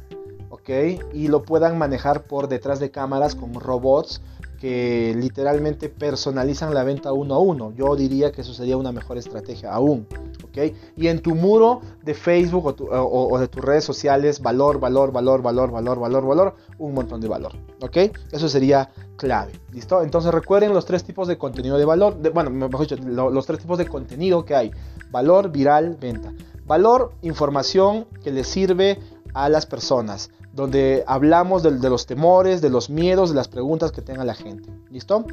Y 1.14 1.28
lo 1.28 1.44
puedan 1.44 1.78
manejar 1.78 2.24
por 2.24 2.48
detrás 2.48 2.80
de 2.80 2.92
cámaras 2.92 3.36
con 3.36 3.54
robots 3.54 4.22
que 4.64 5.14
literalmente 5.20 5.90
personalizan 5.90 6.74
la 6.74 6.86
venta 6.86 7.12
uno 7.12 7.36
a 7.36 7.40
uno. 7.40 7.74
Yo 7.76 7.98
diría 7.98 8.32
que 8.32 8.40
eso 8.40 8.54
sería 8.54 8.78
una 8.78 8.94
mejor 8.94 9.18
estrategia 9.18 9.74
aún, 9.74 10.08
¿ok? 10.46 10.74
Y 10.96 11.08
en 11.08 11.22
tu 11.22 11.36
muro 11.36 11.82
de 12.02 12.14
Facebook 12.14 12.74
o, 12.90 13.40
de 13.40 13.50
tus 13.50 13.62
redes 13.62 13.84
sociales, 13.84 14.42
valor, 14.42 14.80
valor, 14.80 15.12
valor, 15.12 15.42
valor, 15.42 15.70
valor, 15.70 16.00
valor, 16.00 16.26
valor, 16.26 16.56
un 16.78 16.94
montón 16.94 17.20
de 17.20 17.28
valor, 17.28 17.52
¿ok? 17.82 17.98
Eso 18.32 18.48
sería 18.48 18.90
clave, 19.18 19.52
¿listo? 19.74 20.02
Entonces 20.02 20.34
recuerden 20.34 20.74
los 20.74 20.86
tres 20.86 21.04
tipos 21.04 21.28
de 21.28 21.38
contenido 21.38 21.78
de 21.78 21.84
valor, 21.84 22.16
bueno, 22.34 22.50
mejor 22.50 22.88
dicho, 22.88 22.96
los 22.96 23.46
tres 23.46 23.60
tipos 23.60 23.78
de 23.78 23.86
contenido 23.86 24.46
que 24.46 24.56
hay. 24.56 24.72
Valor, 25.12 25.52
viral, 25.52 25.98
venta. 26.00 26.32
Valor, 26.66 27.12
información 27.22 28.06
que 28.24 28.32
le 28.32 28.46
sirve 28.46 28.98
a 29.34 29.50
las 29.50 29.66
personas 29.66 30.30
donde 30.54 31.04
hablamos 31.08 31.64
de, 31.64 31.72
los 31.90 32.06
temores, 32.06 32.62
de 32.62 32.70
los 32.70 32.90
miedos, 32.90 33.30
de 33.30 33.36
las 33.36 33.48
preguntas 33.48 33.92
que 33.92 34.02
tenga 34.02 34.24
la 34.24 34.36
gente. 34.36 34.70
¿Listo? 34.90 35.26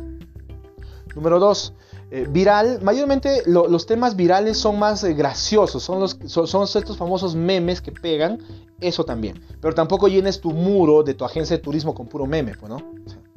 Número 1.14 1.38
dos, 1.38 1.74
eh, 2.10 2.26
viral. 2.28 2.80
Mayormente 2.82 3.42
los 3.46 3.86
temas 3.86 4.16
virales 4.16 4.56
son 4.56 4.78
más 4.78 5.04
eh, 5.04 5.12
graciosos, 5.12 5.82
son, 5.82 6.00
los, 6.00 6.16
son, 6.26 6.64
estos 6.64 6.96
famosos 6.96 7.34
memes 7.34 7.80
que 7.80 7.92
pegan, 7.92 8.38
eso 8.80 9.04
también. 9.04 9.40
Pero 9.60 9.74
tampoco 9.74 10.08
llenes 10.08 10.40
tu 10.40 10.52
muro 10.52 11.02
de 11.02 11.14
tu 11.14 11.24
agencia 11.24 11.56
de 11.56 11.62
turismo 11.62 11.94
con 11.94 12.06
puro 12.06 12.26
meme, 12.26 12.54
pues, 12.58 12.70
¿no? 12.70 12.78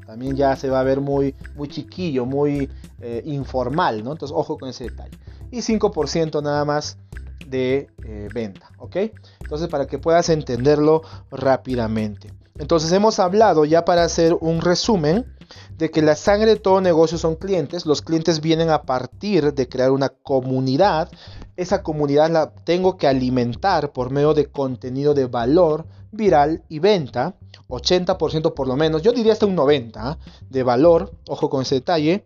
también 0.06 0.36
ya 0.36 0.56
se 0.56 0.70
va 0.70 0.82
a 0.82 0.84
ver 0.84 1.02
muy, 1.02 1.34
muy 1.56 1.68
chiquillo, 1.68 2.26
muy 2.26 2.70
eh, 3.02 3.24
informal, 3.26 4.04
¿no? 4.04 4.12
Entonces, 4.12 4.36
ojo 4.38 4.58
con 4.58 4.70
ese 4.70 4.86
detalle. 4.86 5.18
Y 5.50 5.60
5% 5.60 6.44
nada 6.44 6.66
más 6.66 6.98
de 7.54 7.88
eh, 8.04 8.30
venta, 8.34 8.72
¿ok? 8.80 8.96
Entonces 9.42 9.68
para 9.68 9.86
que 9.86 10.00
puedas 10.00 10.30
entenderlo 10.30 11.04
rápidamente. 11.30 12.34
Entonces 12.58 12.92
hemos 12.92 13.20
hablado 13.20 13.64
ya 13.64 13.86
para 13.86 14.04
hacer 14.04 14.36
un 14.42 14.60
resumen 14.60 15.26
de 15.78 15.92
que 15.92 16.02
la 16.02 16.16
sangre 16.16 16.52
de 16.52 16.60
todo 16.60 16.82
negocio 16.82 17.20
son 17.20 17.36
clientes. 17.36 17.86
Los 17.86 18.02
clientes 18.02 18.42
vienen 18.42 18.72
a 18.72 18.84
partir 18.84 19.54
de 19.54 19.70
crear 19.70 19.92
una 19.92 20.10
comunidad. 20.10 21.12
Esa 21.56 21.84
comunidad 21.84 22.32
la 22.32 22.50
tengo 22.56 22.98
que 22.98 23.08
alimentar 23.08 23.92
por 23.92 24.10
medio 24.10 24.34
de 24.34 24.48
contenido 24.48 25.14
de 25.14 25.28
valor 25.28 25.86
viral 26.12 26.64
y 26.70 26.80
venta. 26.80 27.36
80% 27.70 28.56
por 28.56 28.68
lo 28.68 28.76
menos, 28.76 29.04
yo 29.04 29.12
diría 29.12 29.34
hasta 29.34 29.46
un 29.46 29.56
90% 29.56 29.92
¿ah? 29.98 30.18
de 30.50 30.64
valor, 30.64 31.14
ojo 31.28 31.52
con 31.52 31.62
ese 31.62 31.76
detalle. 31.76 32.24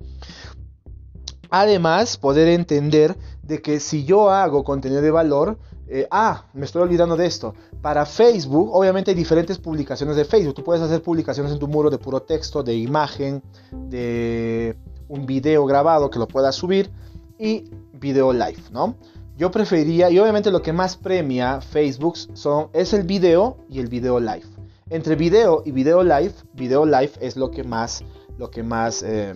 Además, 1.49 2.17
poder 2.17 2.47
entender 2.49 3.17
de 3.47 3.61
que 3.61 3.79
si 3.79 4.03
yo 4.03 4.29
hago 4.29 4.63
contenido 4.63 5.01
de 5.01 5.11
valor, 5.11 5.57
eh, 5.87 6.07
ah, 6.11 6.45
me 6.53 6.65
estoy 6.65 6.81
olvidando 6.81 7.15
de 7.15 7.25
esto. 7.25 7.55
Para 7.81 8.05
Facebook, 8.05 8.69
obviamente 8.73 9.11
hay 9.11 9.15
diferentes 9.15 9.57
publicaciones 9.57 10.17
de 10.17 10.25
Facebook. 10.25 10.55
Tú 10.55 10.63
puedes 10.63 10.83
hacer 10.83 11.01
publicaciones 11.01 11.53
en 11.53 11.59
tu 11.59 11.67
muro 11.67 11.89
de 11.89 11.97
puro 11.97 12.21
texto, 12.21 12.61
de 12.61 12.75
imagen, 12.75 13.41
de 13.71 14.75
un 15.07 15.25
video 15.25 15.65
grabado 15.65 16.09
que 16.09 16.19
lo 16.19 16.27
puedas 16.27 16.55
subir 16.55 16.91
y 17.39 17.69
video 17.93 18.33
live, 18.33 18.61
¿no? 18.71 18.95
Yo 19.37 19.51
preferiría, 19.51 20.09
y 20.09 20.19
obviamente 20.19 20.51
lo 20.51 20.61
que 20.61 20.73
más 20.73 20.97
premia 20.97 21.61
Facebook 21.61 22.17
son, 22.33 22.69
es 22.73 22.91
el 22.93 23.03
video 23.03 23.57
y 23.69 23.79
el 23.79 23.87
video 23.87 24.19
live. 24.19 24.45
Entre 24.89 25.15
video 25.15 25.61
y 25.65 25.71
video 25.71 26.03
live, 26.03 26.33
video 26.53 26.85
live 26.85 27.11
es 27.21 27.37
lo 27.37 27.51
que 27.51 27.63
más 27.63 28.03
lo 28.37 28.51
que 28.51 28.61
más, 28.61 29.03
eh, 29.03 29.33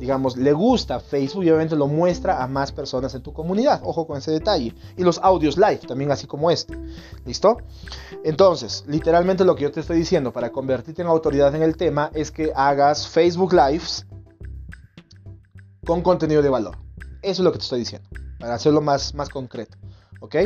digamos, 0.00 0.36
le 0.36 0.52
gusta 0.52 0.96
a 0.96 1.00
Facebook 1.00 1.44
y 1.44 1.50
obviamente 1.50 1.76
lo 1.76 1.86
muestra 1.86 2.42
a 2.42 2.46
más 2.46 2.72
personas 2.72 3.14
en 3.14 3.22
tu 3.22 3.32
comunidad. 3.32 3.80
Ojo 3.84 4.06
con 4.06 4.18
ese 4.18 4.30
detalle. 4.30 4.74
Y 4.96 5.02
los 5.02 5.18
audios 5.18 5.56
live, 5.56 5.80
también 5.86 6.10
así 6.10 6.26
como 6.26 6.50
este. 6.50 6.76
¿Listo? 7.26 7.58
Entonces, 8.24 8.84
literalmente 8.86 9.44
lo 9.44 9.54
que 9.54 9.64
yo 9.64 9.72
te 9.72 9.80
estoy 9.80 9.98
diciendo 9.98 10.32
para 10.32 10.50
convertirte 10.50 11.02
en 11.02 11.08
autoridad 11.08 11.54
en 11.54 11.62
el 11.62 11.76
tema 11.76 12.10
es 12.14 12.30
que 12.30 12.52
hagas 12.54 13.06
Facebook 13.06 13.52
Lives 13.52 14.06
con 15.84 16.02
contenido 16.02 16.42
de 16.42 16.48
valor. 16.48 16.78
Eso 17.22 17.42
es 17.42 17.44
lo 17.44 17.52
que 17.52 17.58
te 17.58 17.64
estoy 17.64 17.80
diciendo, 17.80 18.08
para 18.38 18.54
hacerlo 18.54 18.80
más, 18.80 19.14
más 19.14 19.28
concreto. 19.28 19.76
¿Ok? 20.20 20.36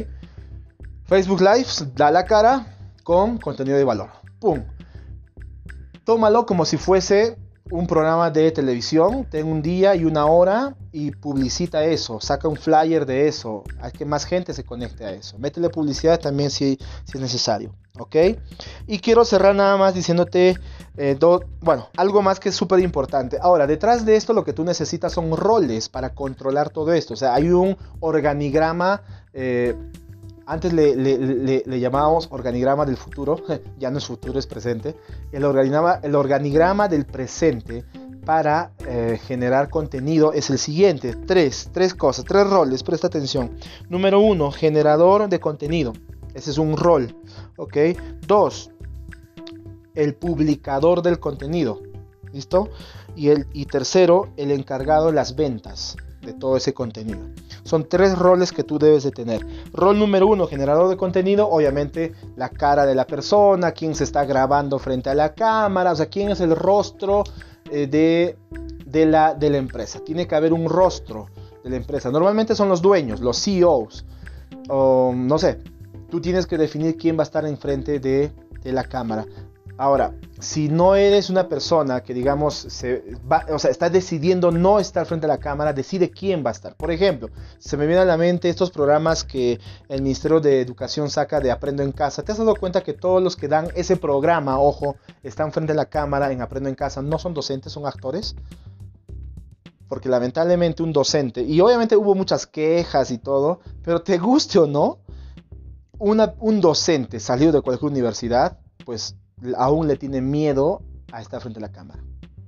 Facebook 1.04 1.40
Lives 1.40 1.86
da 1.94 2.10
la 2.10 2.24
cara 2.24 2.78
con 3.04 3.38
contenido 3.38 3.76
de 3.76 3.84
valor. 3.84 4.10
¡Pum! 4.40 4.64
Tómalo 6.04 6.46
como 6.46 6.64
si 6.64 6.76
fuese 6.76 7.38
un 7.70 7.86
programa 7.86 8.30
de 8.30 8.50
televisión, 8.50 9.26
ten 9.30 9.46
un 9.46 9.62
día 9.62 9.94
y 9.94 10.04
una 10.04 10.26
hora 10.26 10.74
y 10.90 11.10
publicita 11.12 11.84
eso, 11.84 12.20
saca 12.20 12.48
un 12.48 12.56
flyer 12.56 13.06
de 13.06 13.28
eso, 13.28 13.64
hay 13.80 13.92
que 13.92 14.04
más 14.04 14.24
gente 14.24 14.52
se 14.52 14.64
conecte 14.64 15.04
a 15.04 15.12
eso. 15.12 15.38
Métele 15.38 15.70
publicidad 15.70 16.20
también 16.20 16.50
si, 16.50 16.78
si 17.04 17.16
es 17.16 17.20
necesario, 17.20 17.74
¿ok? 17.98 18.16
Y 18.86 18.98
quiero 18.98 19.24
cerrar 19.24 19.54
nada 19.54 19.76
más 19.76 19.94
diciéndote, 19.94 20.58
eh, 20.96 21.18
bueno, 21.60 21.88
algo 21.96 22.20
más 22.20 22.40
que 22.40 22.50
es 22.50 22.54
súper 22.54 22.80
importante. 22.80 23.38
Ahora, 23.40 23.66
detrás 23.66 24.04
de 24.04 24.16
esto 24.16 24.32
lo 24.32 24.44
que 24.44 24.52
tú 24.52 24.64
necesitas 24.64 25.12
son 25.12 25.34
roles 25.36 25.88
para 25.88 26.14
controlar 26.14 26.70
todo 26.70 26.92
esto, 26.92 27.14
o 27.14 27.16
sea, 27.16 27.34
hay 27.34 27.50
un 27.50 27.76
organigrama. 28.00 29.02
Eh, 29.34 29.74
antes 30.46 30.72
le, 30.72 31.80
llamábamos 31.80 32.28
organigrama 32.30 32.84
del 32.84 32.96
futuro, 32.96 33.36
ya 33.78 33.90
no 33.90 33.98
es 33.98 34.06
futuro, 34.06 34.38
es 34.38 34.46
presente. 34.46 34.96
El 35.30 35.44
organigrama, 35.44 36.00
el 36.02 36.14
organigrama 36.14 36.88
del 36.88 37.06
presente 37.06 37.84
para 38.24 38.72
eh, 38.86 39.18
generar 39.26 39.68
contenido 39.68 40.32
es 40.32 40.50
el 40.50 40.58
siguiente. 40.58 41.14
Tres, 41.26 41.70
tres 41.72 41.94
cosas, 41.94 42.24
tres 42.24 42.48
roles, 42.48 42.82
presta 42.82 43.06
atención. 43.06 43.56
Número 43.88 44.20
uno, 44.20 44.50
generador 44.50 45.28
de 45.28 45.40
contenido. 45.40 45.92
Ese 46.34 46.50
es 46.50 46.58
un 46.58 46.76
rol. 46.76 47.14
¿Ok? 47.56 47.76
Dos, 48.26 48.70
el 49.94 50.14
publicador 50.14 51.02
del 51.02 51.18
contenido. 51.18 51.80
¿Listo? 52.32 52.70
Y, 53.14 53.28
el, 53.28 53.46
y 53.52 53.66
tercero, 53.66 54.28
el 54.36 54.50
encargado 54.50 55.08
de 55.08 55.12
las 55.12 55.36
ventas 55.36 55.96
de 56.22 56.32
todo 56.32 56.56
ese 56.56 56.72
contenido. 56.72 57.20
Son 57.64 57.88
tres 57.88 58.18
roles 58.18 58.52
que 58.52 58.64
tú 58.64 58.78
debes 58.78 59.02
de 59.02 59.10
tener. 59.10 59.44
Rol 59.72 59.98
número 59.98 60.26
uno, 60.26 60.46
generador 60.46 60.88
de 60.88 60.96
contenido, 60.96 61.48
obviamente 61.48 62.12
la 62.36 62.48
cara 62.48 62.86
de 62.86 62.94
la 62.94 63.06
persona, 63.06 63.72
quién 63.72 63.94
se 63.94 64.04
está 64.04 64.24
grabando 64.24 64.78
frente 64.78 65.10
a 65.10 65.14
la 65.14 65.34
cámara, 65.34 65.92
o 65.92 65.96
sea, 65.96 66.06
quién 66.06 66.30
es 66.30 66.40
el 66.40 66.54
rostro 66.56 67.24
eh, 67.70 67.86
de, 67.86 68.36
de, 68.86 69.06
la, 69.06 69.34
de 69.34 69.50
la 69.50 69.58
empresa. 69.58 70.00
Tiene 70.00 70.26
que 70.26 70.34
haber 70.34 70.52
un 70.52 70.68
rostro 70.68 71.26
de 71.62 71.70
la 71.70 71.76
empresa. 71.76 72.10
Normalmente 72.10 72.54
son 72.54 72.68
los 72.68 72.82
dueños, 72.82 73.20
los 73.20 73.42
CEOs, 73.42 74.04
o 74.68 75.12
no 75.14 75.38
sé, 75.38 75.58
tú 76.10 76.20
tienes 76.20 76.46
que 76.46 76.58
definir 76.58 76.96
quién 76.96 77.16
va 77.16 77.22
a 77.22 77.24
estar 77.24 77.46
enfrente 77.46 77.98
de, 77.98 78.32
de 78.62 78.72
la 78.72 78.84
cámara. 78.84 79.26
Ahora, 79.78 80.14
si 80.38 80.68
no 80.68 80.94
eres 80.94 81.30
una 81.30 81.48
persona 81.48 82.02
que, 82.02 82.12
digamos, 82.12 82.66
o 82.66 83.58
sea, 83.58 83.70
está 83.70 83.88
decidiendo 83.88 84.50
no 84.50 84.78
estar 84.78 85.06
frente 85.06 85.26
a 85.26 85.28
la 85.28 85.38
cámara, 85.38 85.72
decide 85.72 86.10
quién 86.10 86.44
va 86.44 86.50
a 86.50 86.52
estar. 86.52 86.76
Por 86.76 86.90
ejemplo, 86.90 87.30
se 87.58 87.76
me 87.76 87.86
viene 87.86 88.02
a 88.02 88.04
la 88.04 88.16
mente 88.16 88.48
estos 88.48 88.70
programas 88.70 89.24
que 89.24 89.58
el 89.88 90.02
Ministerio 90.02 90.40
de 90.40 90.60
Educación 90.60 91.08
saca 91.10 91.40
de 91.40 91.50
Aprendo 91.50 91.82
en 91.82 91.90
Casa. 91.90 92.22
¿Te 92.22 92.32
has 92.32 92.38
dado 92.38 92.54
cuenta 92.54 92.82
que 92.82 92.92
todos 92.92 93.22
los 93.22 93.34
que 93.34 93.48
dan 93.48 93.68
ese 93.74 93.96
programa, 93.96 94.60
ojo, 94.60 94.96
están 95.22 95.52
frente 95.52 95.72
a 95.72 95.76
la 95.76 95.86
cámara 95.86 96.30
en 96.30 96.42
Aprendo 96.42 96.68
en 96.68 96.74
Casa, 96.74 97.00
no 97.00 97.18
son 97.18 97.32
docentes, 97.32 97.72
son 97.72 97.86
actores? 97.86 98.36
Porque 99.88 100.08
lamentablemente 100.08 100.82
un 100.82 100.92
docente, 100.92 101.42
y 101.42 101.60
obviamente 101.60 101.96
hubo 101.96 102.14
muchas 102.14 102.46
quejas 102.46 103.10
y 103.10 103.18
todo, 103.18 103.60
pero 103.82 104.02
te 104.02 104.18
guste 104.18 104.58
o 104.58 104.66
no, 104.66 104.98
un 105.98 106.60
docente 106.60 107.20
salido 107.20 107.52
de 107.52 107.62
cualquier 107.62 107.90
universidad, 107.90 108.58
pues 108.84 109.16
aún 109.56 109.88
le 109.88 109.96
tiene 109.96 110.20
miedo 110.20 110.82
a 111.12 111.20
estar 111.20 111.40
frente 111.40 111.58
a 111.58 111.62
la 111.62 111.72
cámara. 111.72 112.02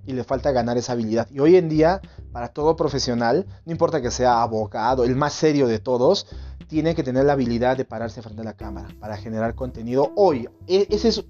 y 0.07 0.13
le 0.13 0.23
falta 0.23 0.53
ganar 0.53 0.77
esa 0.77 0.93
habilidad. 0.93 1.29
Y 1.31 1.39
hoy 1.39 1.57
en 1.57 1.71
día, 1.71 2.03
para 2.31 2.49
todo 2.49 2.77
profesional, 2.77 3.47
no 3.65 3.73
importa 3.73 4.03
que 4.03 4.11
sea 4.11 4.43
abogado, 4.43 5.03
el 5.05 5.17
más 5.17 5.33
serio 5.33 5.67
de 5.67 5.79
todos, 5.79 6.27
tiene 6.67 6.95
que 6.95 7.03
tener 7.03 7.25
la 7.25 7.33
habilidad 7.33 7.77
de 7.77 7.87
pararse 7.87 8.21
frente 8.21 8.43
a 8.43 8.45
la 8.45 8.53
cámara 8.53 8.89
para 9.01 9.17
generar 9.17 9.55
contenido 9.55 10.13
hoy. 10.15 10.47
E, 10.67 10.87
ese 10.91 11.09
es 11.09 11.25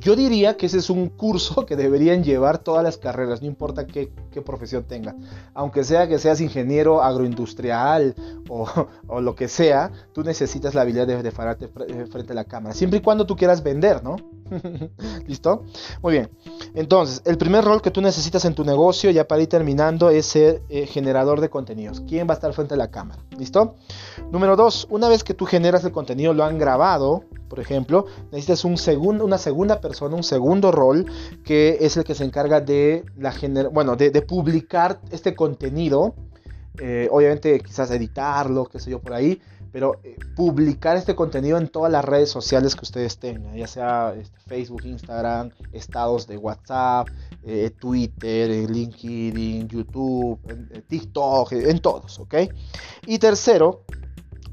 yo 0.00 0.16
diría 0.16 0.56
que 0.56 0.66
ese 0.66 0.78
es 0.78 0.90
un 0.90 1.08
curso 1.08 1.64
que 1.66 1.76
deberían 1.76 2.22
llevar 2.24 2.58
todas 2.58 2.82
las 2.82 2.98
carreras, 2.98 3.40
no 3.40 3.48
importa 3.48 3.86
qué, 3.86 4.10
profesión 4.46 4.84
tenga. 4.84 5.16
Aunque 5.52 5.82
sea 5.82 6.06
que 6.06 6.20
seas 6.20 6.40
ingeniero 6.40 7.02
agroindustrial 7.02 8.14
o, 8.48 9.20
lo 9.20 9.34
que 9.34 9.48
sea, 9.48 9.90
tú 10.12 10.22
necesitas 10.22 10.76
la 10.76 10.82
habilidad 10.82 11.08
de, 11.08 11.20
de 11.24 11.32
pararte 11.32 11.68
eh, 11.88 12.06
frente 12.08 12.32
a 12.32 12.36
la 12.36 12.44
cámara. 12.44 12.72
Siempre 12.72 13.00
y 13.00 13.02
cuando 13.02 13.26
tú 13.26 13.34
quieras 13.34 13.64
vender, 13.64 14.04
¿no? 14.04 14.14
¿Listo? 15.26 15.64
Muy 16.02 16.12
bien. 16.12 16.30
Entonces, 16.74 17.20
el 17.24 17.36
primer 17.36 17.64
rol 17.64 17.82
que 17.82 17.90
tú 17.90 18.00
necesitas 18.00 18.44
en 18.44 18.54
tu 18.54 18.64
negocio, 18.64 19.10
ya 19.10 19.26
para 19.26 19.42
ir 19.42 19.48
terminando, 19.48 20.08
es 20.10 20.26
ser 20.26 20.62
eh, 20.68 20.86
generador 20.86 21.40
de 21.40 21.50
contenidos. 21.50 22.00
¿Quién 22.06 22.28
va 22.28 22.32
a 22.32 22.34
estar 22.34 22.52
frente 22.52 22.74
a 22.74 22.76
la 22.76 22.92
cámara? 22.92 23.20
¿Listo? 23.36 23.74
Número 24.30 24.56
dos, 24.56 24.86
una 24.90 25.08
vez 25.08 25.24
que 25.24 25.34
tú 25.34 25.46
generas 25.46 25.84
el 25.84 25.92
contenido, 25.92 26.32
lo 26.32 26.44
han 26.44 26.58
grabado, 26.58 27.24
por 27.48 27.60
ejemplo, 27.60 28.06
necesitas 28.30 28.64
un 28.64 28.76
segundo, 28.76 29.24
una 29.24 29.38
segunda 29.38 29.80
persona, 29.80 30.14
un 30.14 30.22
segundo 30.22 30.72
rol, 30.72 31.06
que 31.44 31.78
es 31.80 31.96
el 31.96 32.04
que 32.04 32.14
se 32.14 32.24
encarga 32.24 32.60
de, 32.60 33.04
la 33.16 33.34
bueno, 33.72 33.96
de, 33.96 34.10
publicar 34.22 35.00
este 35.10 35.34
contenido. 35.34 36.14
Eh, 36.80 37.08
obviamente 37.10 37.58
quizás 37.58 37.90
editarlo, 37.90 38.66
qué 38.66 38.78
sé 38.78 38.90
yo, 38.90 39.00
por 39.00 39.12
ahí, 39.12 39.40
pero 39.72 40.00
eh, 40.04 40.16
publicar 40.36 40.96
este 40.96 41.14
contenido 41.14 41.58
en 41.58 41.68
todas 41.68 41.90
las 41.90 42.04
redes 42.04 42.30
sociales 42.30 42.74
que 42.74 42.82
ustedes 42.84 43.18
tengan, 43.18 43.56
ya 43.56 43.66
sea 43.66 44.14
este, 44.16 44.38
Facebook, 44.46 44.82
Instagram, 44.84 45.50
estados 45.72 46.26
de 46.26 46.36
WhatsApp, 46.36 47.08
eh, 47.42 47.70
Twitter, 47.78 48.70
LinkedIn, 48.70 49.68
YouTube, 49.68 50.38
TikTok, 50.86 51.52
en 51.52 51.80
todos, 51.80 52.18
¿ok? 52.20 52.34
Y 53.06 53.18
tercero, 53.18 53.84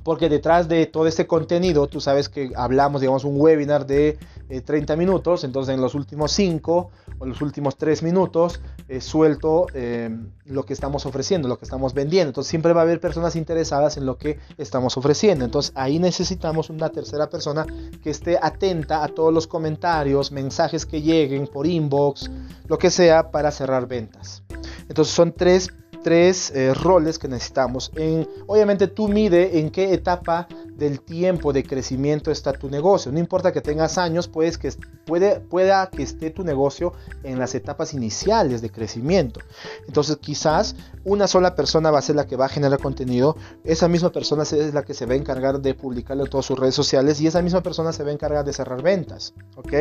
porque 0.05 0.29
detrás 0.29 0.67
de 0.67 0.85
todo 0.85 1.07
este 1.07 1.25
contenido, 1.25 1.87
tú 1.87 1.99
sabes 1.99 2.29
que 2.29 2.51
hablamos, 2.55 3.01
digamos, 3.01 3.23
un 3.23 3.41
webinar 3.41 3.87
de 3.87 4.19
30 4.63 4.93
eh, 4.93 4.97
minutos, 4.97 5.43
entonces 5.43 5.73
en 5.73 5.81
los 5.81 5.95
últimos 5.95 6.31
5 6.31 6.91
o 7.17 7.25
los 7.25 7.41
últimos 7.41 7.75
3 7.75 8.03
minutos 8.03 8.61
eh, 8.87 9.01
suelto 9.01 9.65
eh, 9.73 10.15
lo 10.45 10.63
que 10.63 10.73
estamos 10.73 11.07
ofreciendo, 11.07 11.47
lo 11.47 11.57
que 11.57 11.65
estamos 11.65 11.95
vendiendo. 11.95 12.29
Entonces 12.29 12.51
siempre 12.51 12.71
va 12.71 12.81
a 12.81 12.83
haber 12.83 12.99
personas 12.99 13.35
interesadas 13.35 13.97
en 13.97 14.05
lo 14.05 14.19
que 14.19 14.37
estamos 14.59 14.95
ofreciendo. 14.95 15.43
Entonces 15.43 15.71
ahí 15.73 15.97
necesitamos 15.97 16.69
una 16.69 16.89
tercera 16.89 17.27
persona 17.27 17.65
que 18.03 18.11
esté 18.11 18.37
atenta 18.39 19.03
a 19.03 19.07
todos 19.07 19.33
los 19.33 19.47
comentarios, 19.47 20.31
mensajes 20.31 20.85
que 20.85 21.01
lleguen 21.01 21.47
por 21.47 21.65
inbox, 21.65 22.29
lo 22.67 22.77
que 22.77 22.91
sea, 22.91 23.31
para 23.31 23.49
cerrar 23.49 23.87
ventas. 23.87 24.43
Entonces 24.87 25.15
son 25.15 25.33
tres 25.33 25.73
tres 26.05 26.51
eh, 26.51 26.71
roles 26.75 27.17
que 27.17 27.27
necesitamos. 27.27 27.91
En, 27.95 28.29
obviamente 28.45 28.85
tú 28.85 29.07
mide 29.07 29.57
en 29.57 29.71
qué 29.71 29.91
etapa 29.91 30.47
del 30.75 31.01
tiempo 31.01 31.51
de 31.51 31.63
crecimiento 31.63 32.29
está 32.29 32.53
tu 32.53 32.69
negocio. 32.69 33.11
No 33.11 33.17
importa 33.17 33.51
que 33.51 33.59
tengas 33.59 33.97
años, 33.97 34.27
pues 34.27 34.59
que 34.59 34.71
puede, 35.07 35.39
pueda 35.39 35.89
que 35.89 36.03
esté 36.03 36.29
tu 36.29 36.43
negocio 36.43 36.93
en 37.23 37.39
las 37.39 37.55
etapas 37.55 37.95
iniciales 37.95 38.61
de 38.61 38.69
crecimiento. 38.69 39.39
Entonces 39.87 40.17
quizás 40.17 40.75
una 41.05 41.25
sola 41.25 41.55
persona 41.55 41.89
va 41.89 41.97
a 41.97 42.03
ser 42.03 42.17
la 42.17 42.27
que 42.27 42.35
va 42.35 42.45
a 42.45 42.49
generar 42.49 42.79
contenido. 42.79 43.35
Esa 43.63 43.87
misma 43.87 44.11
persona 44.11 44.43
es 44.43 44.75
la 44.75 44.83
que 44.83 44.93
se 44.93 45.07
va 45.07 45.13
a 45.13 45.17
encargar 45.17 45.59
de 45.59 45.73
publicarlo 45.73 46.25
en 46.25 46.29
todas 46.29 46.45
sus 46.45 46.59
redes 46.59 46.75
sociales 46.75 47.19
y 47.19 47.25
esa 47.25 47.41
misma 47.41 47.63
persona 47.63 47.91
se 47.91 48.03
va 48.03 48.11
a 48.11 48.13
encargar 48.13 48.45
de 48.45 48.53
cerrar 48.53 48.83
ventas. 48.83 49.33
¿Ok? 49.55 49.73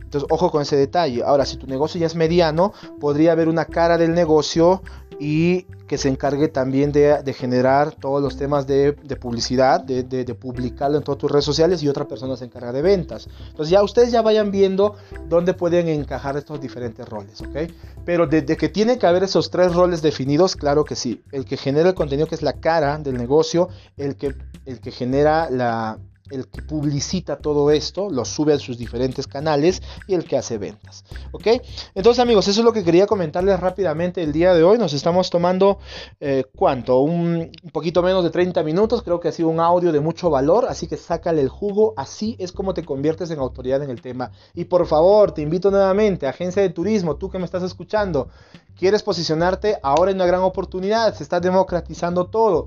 Entonces 0.00 0.28
ojo 0.30 0.50
con 0.50 0.62
ese 0.62 0.76
detalle. 0.76 1.22
Ahora, 1.22 1.46
si 1.46 1.56
tu 1.56 1.66
negocio 1.66 2.00
ya 2.00 2.06
es 2.06 2.14
mediano, 2.14 2.72
podría 3.00 3.32
haber 3.32 3.48
una 3.48 3.64
cara 3.64 3.98
del 3.98 4.14
negocio 4.14 4.82
y 5.18 5.66
que 5.86 5.98
se 5.98 6.08
encargue 6.08 6.48
también 6.48 6.90
de, 6.90 7.34
generar 7.34 7.94
todos 7.94 8.22
los 8.22 8.36
temas 8.36 8.66
de, 8.66 8.94
publicidad, 9.20 9.80
de, 9.80 10.24
publicarlo 10.34 10.96
en 10.96 11.04
todas 11.04 11.18
tus 11.18 11.30
redes 11.30 11.44
sociales 11.44 11.82
y 11.82 11.88
otra 11.88 12.08
persona 12.08 12.36
se 12.36 12.46
encarga 12.46 12.72
de 12.72 12.82
ventas. 12.82 13.28
Entonces 13.50 13.70
ya 13.70 13.82
ustedes 13.82 14.10
ya 14.10 14.22
vayan 14.22 14.50
viendo 14.50 14.96
dónde 15.28 15.54
pueden 15.54 15.88
encajar 15.88 16.36
estos 16.36 16.60
diferentes 16.60 17.08
roles, 17.08 17.40
¿ok? 17.42 17.70
Pero 18.04 18.26
de, 18.26 18.44
que 18.44 18.68
tiene 18.68 18.98
que 18.98 19.06
haber 19.06 19.22
esos 19.22 19.50
tres 19.50 19.74
roles 19.74 20.02
definidos, 20.02 20.56
claro 20.56 20.84
que 20.84 20.96
sí. 20.96 21.22
El 21.30 21.44
que 21.44 21.56
genera 21.56 21.90
el 21.90 21.94
contenido 21.94 22.26
que 22.26 22.34
es 22.34 22.42
la 22.42 22.54
cara 22.54 22.98
del 22.98 23.16
negocio, 23.16 23.68
el 23.96 24.16
que, 24.16 24.34
el 24.64 24.80
que 24.80 24.90
genera 24.90 25.50
la, 25.50 25.98
el 26.30 26.48
que 26.48 26.62
publicita 26.62 27.36
todo 27.36 27.70
esto, 27.70 28.08
lo 28.10 28.24
sube 28.24 28.54
a 28.54 28.58
sus 28.58 28.78
diferentes 28.78 29.26
canales 29.26 29.82
y 30.06 30.14
el 30.14 30.24
que 30.24 30.36
hace 30.36 30.58
ventas. 30.58 31.04
¿Ok? 31.32 31.46
Entonces 31.94 32.20
amigos, 32.20 32.48
eso 32.48 32.60
es 32.60 32.64
lo 32.64 32.72
que 32.72 32.84
quería 32.84 33.06
comentarles 33.06 33.60
rápidamente 33.60 34.22
el 34.22 34.32
día 34.32 34.54
de 34.54 34.62
hoy. 34.62 34.78
Nos 34.78 34.92
estamos 34.92 35.30
tomando, 35.30 35.78
eh, 36.20 36.44
¿cuánto? 36.54 37.00
Un, 37.00 37.50
poquito 37.72 38.02
menos 38.02 38.24
de 38.24 38.30
30 38.30 38.62
minutos. 38.62 39.02
Creo 39.02 39.20
que 39.20 39.28
ha 39.28 39.32
sido 39.32 39.48
un 39.48 39.60
audio 39.60 39.92
de 39.92 40.00
mucho 40.00 40.30
valor, 40.30 40.66
así 40.68 40.86
que 40.86 40.96
sácale 40.96 41.40
el 41.40 41.48
jugo. 41.48 41.94
Así 41.96 42.36
es 42.38 42.52
como 42.52 42.74
te 42.74 42.84
conviertes 42.84 43.30
en 43.30 43.38
autoridad 43.38 43.82
en 43.82 43.90
el 43.90 44.00
tema. 44.00 44.30
Y 44.54 44.64
por 44.64 44.86
favor, 44.86 45.32
te 45.32 45.42
invito 45.42 45.70
nuevamente, 45.70 46.26
agencia 46.26 46.62
de 46.62 46.70
turismo, 46.70 47.16
tú 47.16 47.30
que 47.30 47.38
me 47.38 47.44
estás 47.44 47.62
escuchando, 47.62 48.28
quieres 48.76 49.02
posicionarte, 49.02 49.78
ahora 49.82 50.10
hay 50.10 50.14
una 50.14 50.26
gran 50.26 50.42
oportunidad, 50.42 51.14
se 51.14 51.22
está 51.22 51.40
democratizando 51.40 52.26
todo 52.26 52.66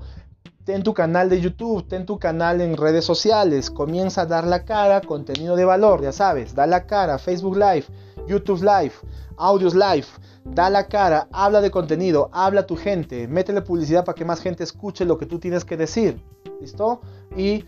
ten 0.66 0.82
tu 0.82 0.92
canal 0.92 1.28
de 1.28 1.40
YouTube, 1.40 1.86
ten 1.86 2.04
tu 2.04 2.18
canal 2.18 2.60
en 2.60 2.76
redes 2.76 3.04
sociales, 3.04 3.70
comienza 3.70 4.22
a 4.22 4.26
dar 4.26 4.44
la 4.44 4.64
cara, 4.64 5.00
contenido 5.00 5.54
de 5.54 5.64
valor, 5.64 6.02
ya 6.02 6.10
sabes, 6.10 6.56
da 6.56 6.66
la 6.66 6.86
cara, 6.86 7.18
Facebook 7.18 7.56
Live, 7.56 7.84
YouTube 8.26 8.62
Live, 8.62 8.94
Audios 9.36 9.76
Live, 9.76 10.08
da 10.44 10.68
la 10.68 10.88
cara, 10.88 11.28
habla 11.30 11.60
de 11.60 11.70
contenido, 11.70 12.30
habla 12.32 12.62
a 12.62 12.66
tu 12.66 12.76
gente, 12.76 13.28
métele 13.28 13.62
publicidad 13.62 14.04
para 14.04 14.16
que 14.16 14.24
más 14.24 14.40
gente 14.40 14.64
escuche 14.64 15.04
lo 15.04 15.18
que 15.18 15.26
tú 15.26 15.38
tienes 15.38 15.64
que 15.64 15.76
decir, 15.76 16.20
¿listo? 16.60 17.00
Y 17.36 17.64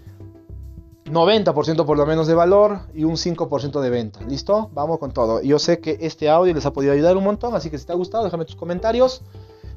90% 1.05 1.87
por 1.87 1.97
lo 1.97 2.05
menos 2.05 2.27
de 2.27 2.35
valor 2.35 2.81
y 2.95 3.05
un 3.05 3.15
5% 3.15 3.81
de 3.81 3.91
venta. 3.91 4.21
¿Listo? 4.29 4.71
Vamos 4.75 4.99
con 4.99 5.13
todo. 5.13 5.41
Yo 5.41 5.59
sé 5.59 5.79
que 5.81 5.97
este 6.01 6.29
audio 6.29 6.53
les 6.53 6.67
ha 6.67 6.73
podido 6.73 6.93
ayudar 6.93 7.17
un 7.17 7.25
montón, 7.25 7.55
así 7.55 7.71
que 7.71 7.79
si 7.79 7.87
te 7.87 7.93
ha 7.93 7.97
gustado, 7.97 8.25
déjame 8.25 8.45
tus 8.45 8.57
comentarios. 8.57 9.23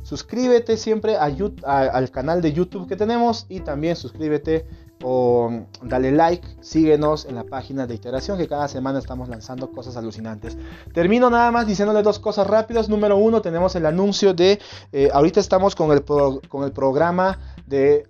Suscríbete 0.04 0.78
siempre 0.78 1.18
al 1.18 2.12
canal 2.12 2.42
de 2.42 2.54
YouTube 2.54 2.88
que 2.88 2.96
tenemos 2.96 3.46
y 3.50 3.62
también 3.62 3.96
suscríbete 3.96 4.66
o 5.04 5.50
dale 5.84 6.12
like, 6.12 6.48
síguenos 6.62 7.26
en 7.26 7.36
la 7.36 7.44
página 7.44 7.88
de 7.88 7.96
iteración 7.96 8.38
que 8.38 8.48
cada 8.48 8.68
semana 8.68 9.00
estamos 9.00 9.30
lanzando 9.30 9.72
cosas 9.72 9.98
alucinantes. 9.98 10.58
Termino 10.94 11.30
nada 11.30 11.52
más 11.52 11.68
diciéndole 11.68 12.04
dos 12.04 12.20
cosas 12.20 12.48
rápidas. 12.48 12.90
Número 12.90 13.18
uno, 13.18 13.42
tenemos 13.42 13.76
el 13.76 13.86
anuncio 13.86 14.34
de, 14.34 14.60
eh, 14.92 15.10
ahorita 15.14 15.40
estamos 15.40 15.76
con 15.76 15.92
el, 15.92 16.04
con 16.04 16.64
el 16.64 16.72
programa 16.72 17.40
de 17.66 18.08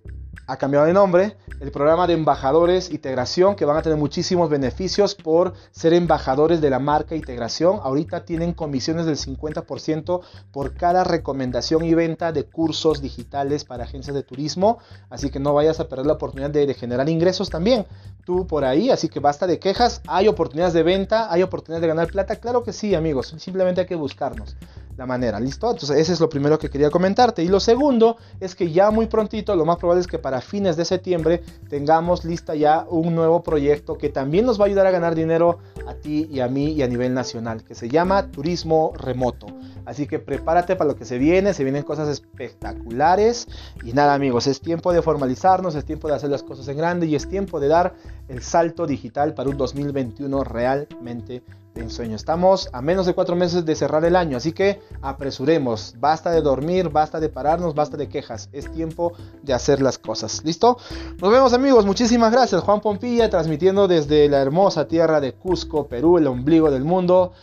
ha 0.48 0.58
cambiado 0.58 0.86
de 0.86 0.94
nombre, 0.94 1.38
el 1.60 1.72
programa 1.72 2.08
de 2.08 2.13
embajadores 2.13 2.91
integración 2.91 3.56
que 3.56 3.65
van 3.65 3.78
a 3.78 3.82
tener 3.82 3.98
muchísimos 3.98 4.50
beneficios 4.50 5.15
por 5.15 5.54
ser 5.72 5.94
embajadores 5.94 6.60
de 6.60 6.70
la 6.70 6.80
marca 6.80 7.15
integración. 7.15 7.80
Ahorita 7.84 8.26
tienen 8.26 8.54
comisiones 8.54 9.06
del 9.06 9.17
50% 9.17 10.22
por 10.52 10.74
cada 10.74 11.04
recomendación 11.04 11.86
y 11.86 11.94
venta 11.94 12.32
de 12.32 12.44
cursos 12.44 13.02
digitales 13.02 13.63
para 13.63 13.84
agencias 13.84 14.15
de 14.15 14.24
turismo, 14.24 14.80
así 15.10 15.30
que 15.30 15.39
no 15.39 15.54
vayas 15.54 15.80
a 15.80 15.88
perder 15.88 16.06
la 16.06 16.13
oportunidad 16.13 16.50
de, 16.50 16.74
generar 16.74 17.08
ingresos 17.10 17.50
también. 17.50 17.86
Tú 18.26 18.48
por 18.48 18.65
ahí, 18.65 18.89
así 18.89 19.10
que 19.10 19.20
basta 19.20 19.48
de 19.48 19.60
quejas, 19.60 20.02
hay 20.08 20.28
oportunidades 20.28 20.74
de 20.74 20.84
venta, 20.84 21.32
hay 21.32 21.44
oportunidades 21.44 21.82
de 21.82 21.88
ganar 21.88 22.08
plata, 22.08 22.36
claro 22.38 22.63
que 22.63 22.74
sí 22.74 22.96
amigos, 22.96 23.34
simplemente 23.38 23.82
hay 23.82 23.88
que 23.88 23.96
buscarnos 23.96 24.56
la 24.98 25.06
manera, 25.06 25.40
¿listo? 25.40 25.72
Entonces 25.72 25.98
ese 25.98 26.14
es 26.14 26.20
lo 26.20 26.30
primero 26.30 26.60
que 26.60 26.70
quería 26.70 26.90
comentarte. 26.90 27.44
Y 27.44 27.48
lo 27.48 27.60
segundo 27.60 28.18
es 28.40 28.56
que 28.56 28.72
ya 28.72 28.92
muy 28.92 29.08
prontito, 29.08 29.56
lo 29.56 29.66
más 29.66 29.78
probable 29.78 30.02
es 30.02 30.08
que 30.08 30.20
para 30.20 30.42
fines 30.42 30.78
de 30.78 30.86
septiembre 30.86 31.44
tengamos 31.70 32.26
lista 32.26 32.56
ya 32.56 32.86
un 32.90 33.16
nuevo 33.16 33.44
proyecto 33.44 33.98
que 33.98 34.10
también 34.10 34.46
nos 34.46 34.60
va 34.60 34.66
a 34.66 34.68
ayudar 34.68 34.88
a 34.88 34.92
ganar 34.92 35.16
dinero 35.16 35.60
a 35.88 35.94
ti 35.96 36.28
y 36.32 36.40
a 36.40 36.48
mí 36.48 36.74
y 36.74 36.84
a 36.84 36.88
nivel 36.88 37.14
nacional, 37.14 37.64
que 37.64 37.76
se 37.76 37.90
llama 37.90 38.32
Turismo 38.32 38.94
Remoto. 38.96 39.48
Así 39.86 40.08
que 40.08 40.20
prepárate 40.20 40.76
para 40.76 40.90
lo 40.90 40.96
que 40.96 41.06
se 41.06 41.18
viene, 41.18 41.54
se 41.54 41.64
vienen 41.64 41.84
cosas 41.84 42.08
espectaculares. 42.08 43.48
Y 43.84 43.94
nada 43.94 44.14
amigos, 44.14 44.48
es 44.48 44.62
tiempo 44.62 44.94
de 44.94 45.02
formalizarnos, 45.02 45.76
es 45.76 45.86
tiempo 45.86 46.08
de 46.08 46.16
hacer 46.16 46.30
las 46.30 46.44
cosas 46.44 46.68
en 46.68 46.78
grande 46.78 47.08
y 47.08 47.16
es 47.16 47.28
tiempo 47.28 47.60
de 47.60 47.68
dar 47.68 47.96
el 48.28 48.42
salto 48.42 48.86
digital 48.86 49.34
para 49.34 49.50
un 49.50 49.58
2021 49.58 50.44
realmente 50.44 51.44
de 51.74 51.82
ensueño. 51.82 52.16
Estamos 52.16 52.70
a 52.74 52.82
menos 52.82 53.06
de 53.06 53.14
cuatro 53.14 53.36
meses 53.36 53.66
de 53.66 53.76
cerrar 53.76 54.04
el 54.06 54.16
año, 54.16 54.38
así 54.38 54.52
que 54.52 54.82
apresuremos. 55.02 55.96
Basta 56.00 56.32
de 56.32 56.42
dormir, 56.42 56.90
basta 56.90 57.20
de 57.20 57.30
pararnos, 57.30 57.76
basta 57.76 57.98
de 57.98 58.10
quejas. 58.10 58.50
Es 58.52 58.72
tiempo 58.72 59.14
de 59.42 59.54
hacer 59.54 59.82
las 59.82 59.98
cosas. 59.98 60.44
¿Listo? 60.44 60.78
Nos 61.22 61.32
vemos 61.32 61.54
amigos, 61.54 61.86
muchísimas 61.86 62.32
gracias. 62.32 62.62
Juan 62.62 62.82
Pompilla 62.82 63.30
transmitiendo 63.30 63.88
desde 63.88 64.28
la 64.30 64.42
hermosa 64.42 64.88
tierra 64.88 65.22
de 65.22 65.34
Cusco, 65.34 65.88
Perú, 65.88 66.18
el 66.18 66.28
ombligo 66.28 66.72
del 66.72 66.84
mundo. 66.84 67.34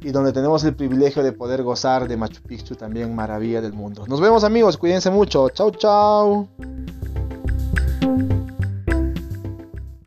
Y 0.00 0.12
donde 0.12 0.32
tenemos 0.32 0.62
el 0.64 0.74
privilegio 0.74 1.22
de 1.22 1.32
poder 1.32 1.62
gozar 1.62 2.06
de 2.06 2.16
Machu 2.16 2.40
Picchu, 2.42 2.76
también 2.76 3.14
maravilla 3.14 3.60
del 3.60 3.72
mundo. 3.72 4.06
Nos 4.06 4.20
vemos 4.20 4.44
amigos, 4.44 4.76
cuídense 4.76 5.10
mucho. 5.10 5.48
Chau, 5.50 5.72
chau. 5.72 6.48